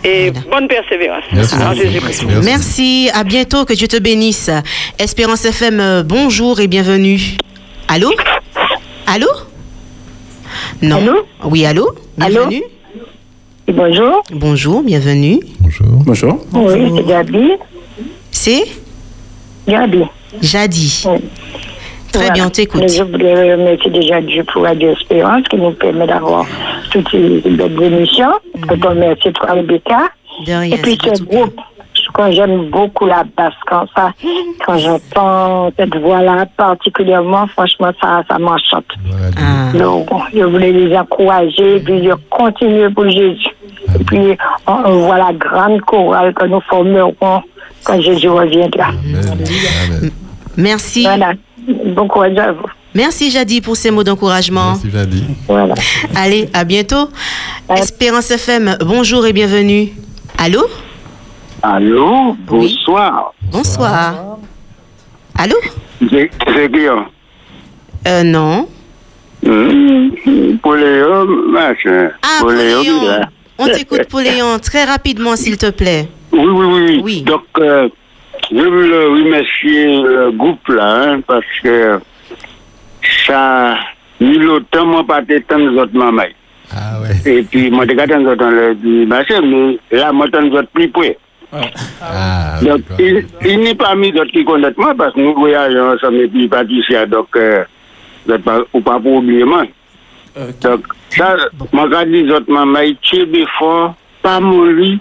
[0.03, 1.23] Et bonne persévérance.
[1.53, 2.25] En Jésus-Christ.
[2.43, 3.09] Merci.
[3.13, 4.49] à bientôt, que Dieu te bénisse.
[4.99, 7.37] Espérance FM, euh, bonjour et bienvenue.
[7.87, 8.11] Allô?
[9.05, 9.27] Allô?
[10.81, 10.99] Non.
[11.45, 11.93] Oui, allô?
[12.17, 12.63] Bienvenue.
[13.67, 14.23] Bonjour.
[14.31, 15.39] Bonjour, bienvenue.
[15.59, 15.87] Bonjour.
[16.05, 16.45] Bonjour.
[16.53, 17.51] Oui, c'est Gabi.
[18.31, 18.63] C'est?
[19.67, 20.03] Gabi.
[20.41, 21.03] Jadi.
[22.17, 22.33] Très Voilà.
[22.33, 22.81] bien, on t'écoute.
[22.81, 26.45] Mais Je déjà Dieu pour Radio Espérance qui nous permet d'avoir
[26.91, 28.31] toutes ces belles émissions.
[28.69, 30.09] Je te remercie, toi, Rebecca.
[30.45, 31.59] De rien, Et puis ce groupe,
[32.13, 34.11] quand j'aime beaucoup la basse, quand ça,
[34.65, 38.85] quand j'entends cette voix-là particulièrement, franchement, ça, ça m'enchante.
[39.37, 39.71] Ah.
[39.77, 43.47] Donc, je voulais les encourager, et puis je continue pour Jésus.
[43.99, 44.37] Et puis,
[44.67, 47.41] on, on voit la grande chorale que nous formerons
[47.83, 48.87] quand Jésus reviendra.
[50.57, 51.03] Merci.
[51.03, 51.33] Voilà.
[51.67, 52.65] Bon courage à vous.
[52.95, 54.71] Merci, Jadi, pour ces mots d'encouragement.
[54.71, 55.23] Merci, Jadi.
[55.47, 55.75] Voilà.
[56.15, 57.09] Allez, à bientôt.
[57.69, 59.89] Espérance FM, bonjour et bienvenue.
[60.37, 60.63] Allô?
[61.61, 63.33] Allô, bonsoir.
[63.51, 64.37] Bonsoir.
[65.37, 65.55] Allô?
[65.99, 67.05] C'est Guillaume.
[68.07, 68.67] Euh, non.
[69.45, 70.11] Hum,
[70.63, 72.11] Poléon, machin.
[72.21, 73.21] Ah, Poléon, Poléon.
[73.59, 76.07] On t'écoute, Poléon, très rapidement, s'il te plaît.
[76.31, 77.21] Oui, oui, oui.
[77.23, 77.89] Donc, euh,
[78.51, 81.99] Je veux le remercier le groupe là, hein, parce que
[83.25, 83.77] ça,
[84.21, 86.23] ni l'autant, moi, pas tant nous autres mamans.
[86.71, 87.31] Ah ouais.
[87.31, 90.41] Et puis, moi, t'es gâté nous autres, on le dit, bah, mais là, moi, tant
[90.41, 91.17] nous autres plus près.
[92.01, 95.33] Ah, donc, oui, il, il n'est pas mis d'autres qui connaissent moi, parce que nous
[95.33, 97.63] voyageons ensemble et puis Patricia, donc, euh,
[98.43, 99.63] pas, ou pas pour oublier moi.
[100.35, 100.53] Okay.
[100.61, 101.67] Donc, ça, bon.
[101.71, 103.95] moi, quand les autres mamailles, tu es fort.
[104.27, 104.97] Pas mourir,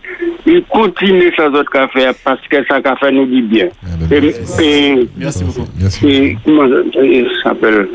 [0.46, 3.68] ils continuent ça autres faire parce que ça fait nous dit bien.
[4.10, 5.66] Et, et, Merci beaucoup.
[6.06, 7.88] et comment ça s'appelle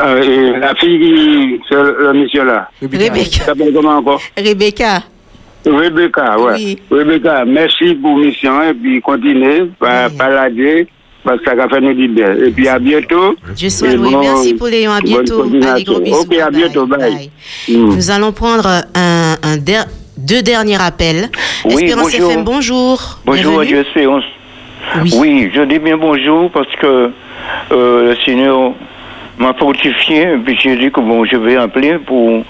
[0.00, 2.68] euh, la fille qui, c'est le monsieur là.
[2.82, 3.14] Rebecca.
[3.24, 4.20] Ça s'appelle comment encore?
[4.36, 5.02] Rebecca.
[5.64, 6.76] Rebecca, ouais.
[6.90, 10.86] Rebecca, merci pour mission et puis continuez par balader
[11.24, 12.34] parce que ça va faire nous du bien.
[12.36, 13.34] Et puis à bientôt.
[13.96, 13.96] Loué.
[14.12, 14.92] bon- Merci, Poléon.
[14.92, 15.42] À bonne bientôt.
[15.42, 15.92] Allez, continuation.
[15.92, 16.16] gros bisous.
[16.20, 16.86] Ok, à Bye bientôt.
[16.86, 16.98] bye.
[16.98, 17.30] Bye.
[17.68, 17.94] Mm.
[17.96, 19.86] Nous allons prendre un, un der-
[20.16, 21.28] deux derniers appels.
[21.64, 22.30] Oui, Espérance bonjour.
[22.30, 23.18] FM, bonjour.
[23.24, 23.56] Bonjour, Bienvenue.
[23.58, 24.24] Radio Espérance.
[25.18, 25.50] Oui.
[25.54, 27.10] je dis bien bonjour parce que
[27.72, 28.72] euh, le Seigneur
[29.38, 32.42] m'a fortifié, et puis j'ai dit que bon, je vais appeler pour,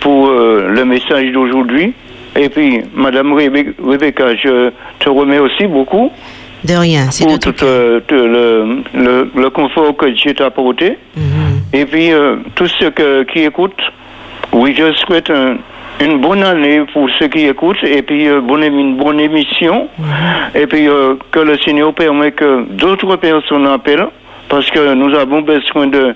[0.00, 1.92] pour euh, le message d'aujourd'hui.
[2.36, 6.12] Et puis, Madame Rebe- Rebecca, je te remets aussi beaucoup
[6.62, 10.46] De rien, c'est de pour tout tout euh, le, le, le confort que Dieu t'a
[10.46, 10.96] apporté.
[11.16, 11.62] Mhm.
[11.72, 13.82] Et puis, euh, tous ceux que- qui écoutent,
[14.52, 15.56] oui, je souhaite un-
[16.00, 19.88] une bonne année pour ceux qui écoutent, et puis euh, bonne, une bonne émission,
[20.54, 24.06] et puis euh, que le Seigneur permet que d'autres personnes appellent,
[24.48, 26.14] parce que nous avons besoin de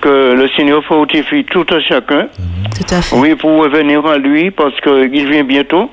[0.00, 2.26] que le Seigneur fortifie tout à chacun.
[2.76, 3.16] Tout à fait.
[3.16, 5.90] Oui, pour revenir à lui, parce qu'il vient bientôt.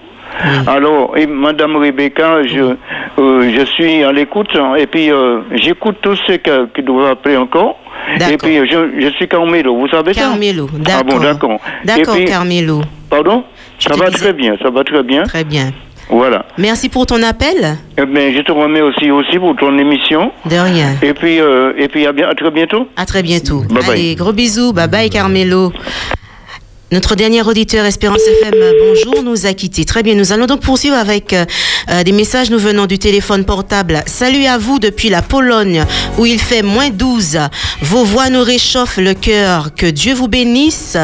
[0.68, 2.76] Alors, et Madame Rebecca, je,
[3.18, 7.38] euh, je suis à l'écoute hein, et puis euh, j'écoute tous ceux qui doivent appeler
[7.38, 7.80] encore.
[8.30, 10.22] Et puis je, je suis Carmelo, vous savez ça?
[10.22, 11.60] Carmelo, Ah bon, d'accord.
[11.86, 12.82] D'accord, puis- Carmelo.
[13.10, 13.44] Pardon
[13.80, 15.24] Ça va très bien, ça va très bien.
[15.24, 15.72] Très bien.
[16.10, 16.46] Voilà.
[16.58, 17.78] Merci pour ton appel.
[17.98, 20.32] Eh bien, je te remets aussi, aussi pour ton émission.
[20.46, 20.96] De rien.
[21.02, 22.88] Et puis, euh, et puis à, bien, à très bientôt.
[22.96, 23.64] À très bientôt.
[23.70, 24.16] Bye bye.
[24.16, 24.72] Gros bisous.
[24.72, 25.74] Bye bye, Carmelo.
[26.90, 29.84] Notre dernier auditeur Espérance FM, bonjour, nous a quittés.
[29.84, 31.44] Très bien, nous allons donc poursuivre avec euh,
[31.90, 34.04] euh, des messages nous venant du téléphone portable.
[34.06, 35.84] Salut à vous depuis la Pologne
[36.18, 37.40] où il fait moins 12.
[37.82, 39.76] Vos voix nous réchauffent le cœur.
[39.76, 40.96] Que Dieu vous bénisse,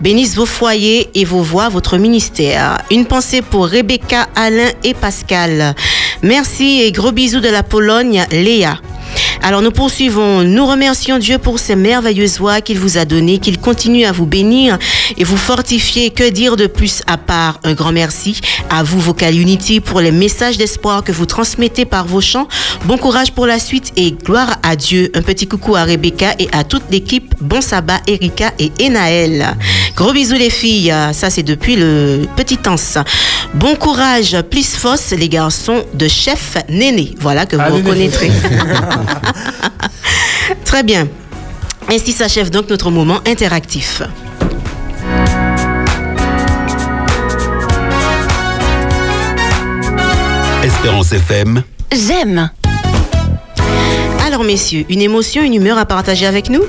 [0.00, 2.78] bénisse vos foyers et vos voix, votre ministère.
[2.90, 5.76] Une pensée pour Rebecca, Alain et Pascal.
[6.20, 8.80] Merci et gros bisous de la Pologne, Léa.
[9.42, 13.58] Alors nous poursuivons, nous remercions Dieu pour ces merveilleuses voix qu'il vous a données, qu'il
[13.58, 14.78] continue à vous bénir
[15.16, 16.10] et vous fortifier.
[16.10, 20.10] Que dire de plus à part un grand merci à vous Vocal Unity pour les
[20.10, 22.48] messages d'espoir que vous transmettez par vos chants.
[22.84, 25.10] Bon courage pour la suite et gloire à Dieu.
[25.14, 27.34] Un petit coucou à Rebecca et à toute l'équipe.
[27.40, 29.56] Bon sabbat Erika et Enaël.
[29.96, 32.98] Gros bisous les filles, ça c'est depuis le petit Anse.
[33.54, 37.14] Bon courage, plus force les garçons de chef Néné.
[37.18, 37.76] Voilà que vous Néné.
[37.88, 38.30] reconnaîtrez.
[40.64, 41.08] Très bien.
[41.90, 44.02] Ainsi s'achève donc notre moment interactif?
[50.62, 51.62] Espérance FM.
[51.92, 52.50] J'aime.
[54.26, 56.62] Alors messieurs, une émotion, une humeur à partager avec nous?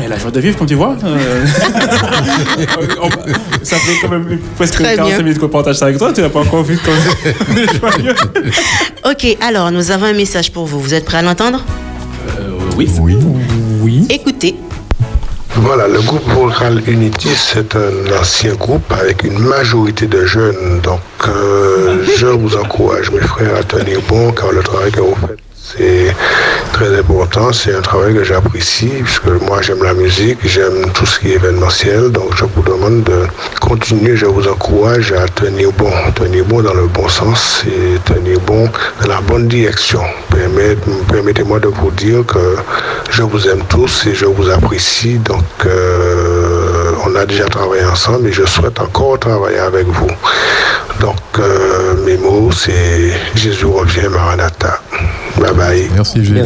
[0.00, 0.96] Mais la joie de vivre, comme tu vois.
[1.04, 1.44] euh,
[3.62, 5.24] ça fait quand même presque Très 45 bien.
[5.24, 6.12] minutes qu'on partage ça avec toi.
[6.12, 6.94] Tu n'as pas encore vu comme
[7.80, 8.14] joyeux.
[9.04, 10.80] Ok, alors nous avons un message pour vous.
[10.80, 11.62] Vous êtes prêts à l'entendre?
[12.76, 12.88] Oui.
[13.00, 13.16] Oui.
[13.82, 14.06] Oui.
[14.08, 14.54] Écoutez.
[15.56, 20.80] Voilà, le groupe Vocal Unity, c'est un ancien groupe avec une majorité de jeunes.
[20.82, 25.14] Donc, euh, je vous encourage, mes frères, à tenir bon, car le travail que vous
[25.20, 25.38] faites,
[25.76, 26.14] c'est
[26.72, 27.52] très important.
[27.52, 31.34] C'est un travail que j'apprécie, puisque moi, j'aime la musique, j'aime tout ce qui est
[31.36, 32.10] événementiel.
[32.10, 33.22] Donc, je vous demande de
[33.60, 34.16] continuer.
[34.16, 38.68] Je vous encourage à tenir bon, tenir bon dans le bon sens et tenir bon
[39.02, 40.02] dans la bonne direction.
[40.34, 40.76] Permet-
[41.08, 42.56] Permettez-moi de vous dire que
[43.10, 45.18] je vous aime tous et je vous apprécie.
[45.18, 50.10] Donc, euh, on a déjà travaillé ensemble et je souhaite encore travailler avec vous.
[51.00, 54.80] Donc, euh, mes mots, c'est Jésus revient, Maranatha.
[55.38, 55.88] Bye bye.
[55.94, 56.44] Merci, Jules.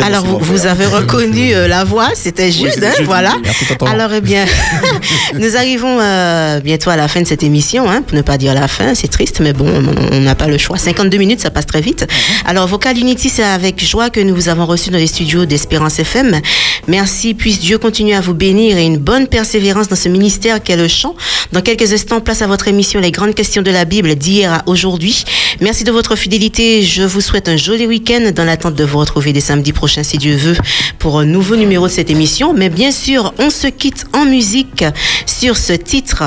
[0.00, 3.36] Alors, vous, vous avez reconnu euh, la voix, c'était juste, hein, voilà.
[3.42, 3.64] Merci.
[3.86, 4.44] Alors, eh bien,
[5.38, 8.54] nous arrivons euh, bientôt à la fin de cette émission, hein, pour ne pas dire
[8.54, 9.66] la fin, c'est triste, mais bon,
[10.12, 10.78] on n'a pas le choix.
[10.78, 12.06] 52 minutes, ça passe très vite.
[12.46, 15.98] Alors, Vocal Unity, c'est avec joie que nous vous avons reçu dans les studios d'Espérance
[15.98, 16.40] FM.
[16.86, 20.76] Merci, puisse Dieu continuer à vous bénir et une bonne persévérance dans ce ministère qu'est
[20.76, 21.14] le chant.
[21.52, 24.62] Dans quelques instants, place à votre émission Les grandes questions de la Bible d'hier à
[24.66, 25.24] aujourd'hui.
[25.60, 26.82] Merci de votre fidélité.
[26.82, 30.36] Je vous souhaite un joli dans l'attente de vous retrouver dès samedi prochain, si Dieu
[30.36, 30.56] veut,
[30.98, 32.52] pour un nouveau numéro de cette émission.
[32.52, 34.84] Mais bien sûr, on se quitte en musique
[35.26, 36.24] sur ce titre.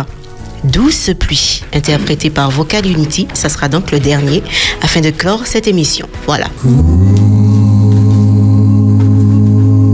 [0.63, 3.27] Douce pluie, interprété par Vocal Unity.
[3.33, 4.41] Ça sera donc le dernier
[4.81, 6.07] afin de clore cette émission.
[6.25, 6.47] Voilà.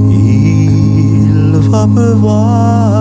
[0.09, 2.92] Il va pleuvoir.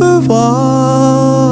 [0.00, 1.43] Il va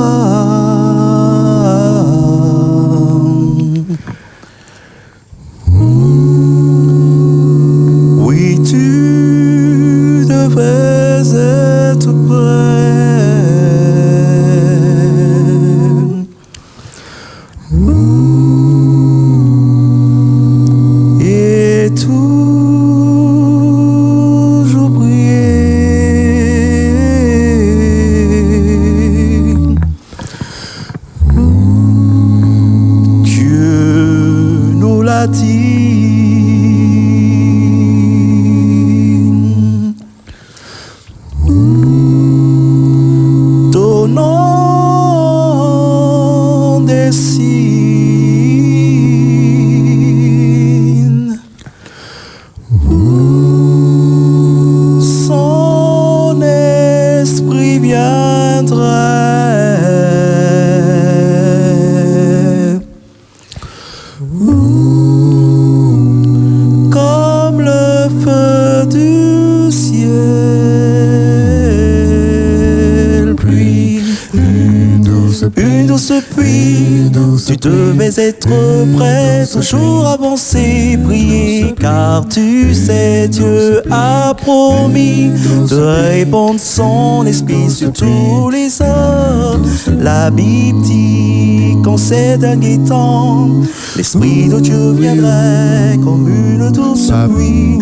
[75.57, 77.11] une douce pluie,
[77.47, 78.49] tu devais être
[78.97, 85.31] prêt, toujours avancer, prier, car tu sais, Dieu a promis
[85.69, 89.67] de répandre son esprit sur tous les hommes.
[89.99, 93.49] La Bible dit qu'en ces derniers temps,
[93.97, 97.79] l'esprit de Dieu viendrait comme une douce pluie.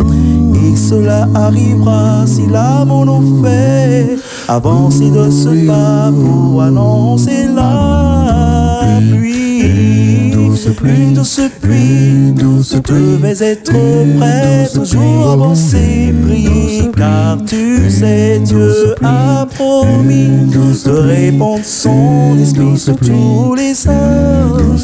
[0.54, 4.16] Et cela arrivera si l'amour nous fait
[4.50, 10.32] avancer de ce pas pour annoncer la pluie.
[10.32, 13.72] Douce pluie, douce pluie, douce tu devais être
[14.18, 22.96] prêt, toujours avancer, prier, car tu sais, Dieu a promis de répandre son esprit sur
[22.96, 24.76] tous les hommes.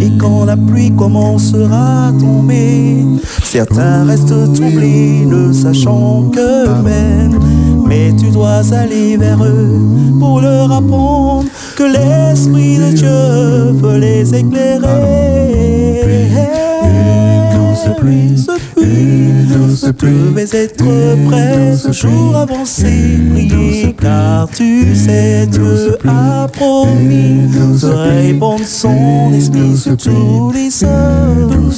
[0.00, 3.04] Et quand la pluie commencera à tomber,
[3.42, 7.30] certains restent troublés, ne sachant que faire.
[7.90, 9.80] Mais tu dois aller vers eux
[10.20, 15.90] pour leur apprendre que l'Esprit de Dieu veut les éclairer.
[17.52, 20.84] Douce pluie, douce pluie, douce pluie, tu devais être
[21.28, 29.96] prêt, toujours avancer, prier, car tu sais, Dieu a promis de répandre son esprit sur
[29.96, 31.70] tous les hommes.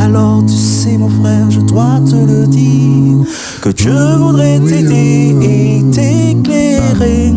[0.00, 3.26] Alors tu sais, mon frère, je dois te le dire,
[3.60, 7.32] que Dieu voudrait t'aider et t'éclairer,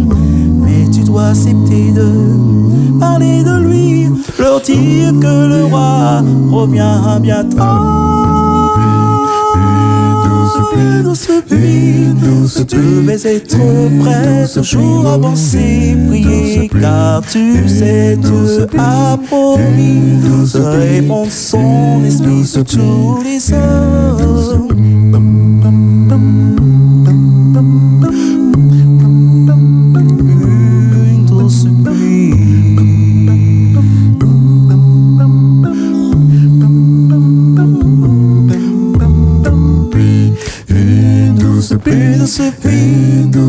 [1.08, 7.58] dois accepter de parler de lui, leur dire que le roi revient bientôt.
[11.04, 13.58] Douce pluie, douce tu devais être
[14.00, 20.46] prêt, toujours avancer, prier, car tu sais, Dieu a promis de
[21.30, 24.68] son esprit sur tous les hommes.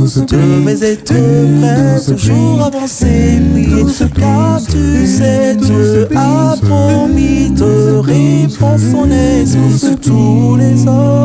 [0.09, 3.84] Douce tu devais être prêt, toujours avancer, prier,
[4.18, 11.17] car tu sais, Dieu a promis de répandre son esprit sur tous les hommes.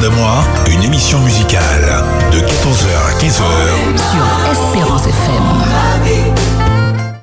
[0.00, 3.96] De moi, une émission musicale de 14h à 15h.
[3.96, 6.45] Sur Espérance FM.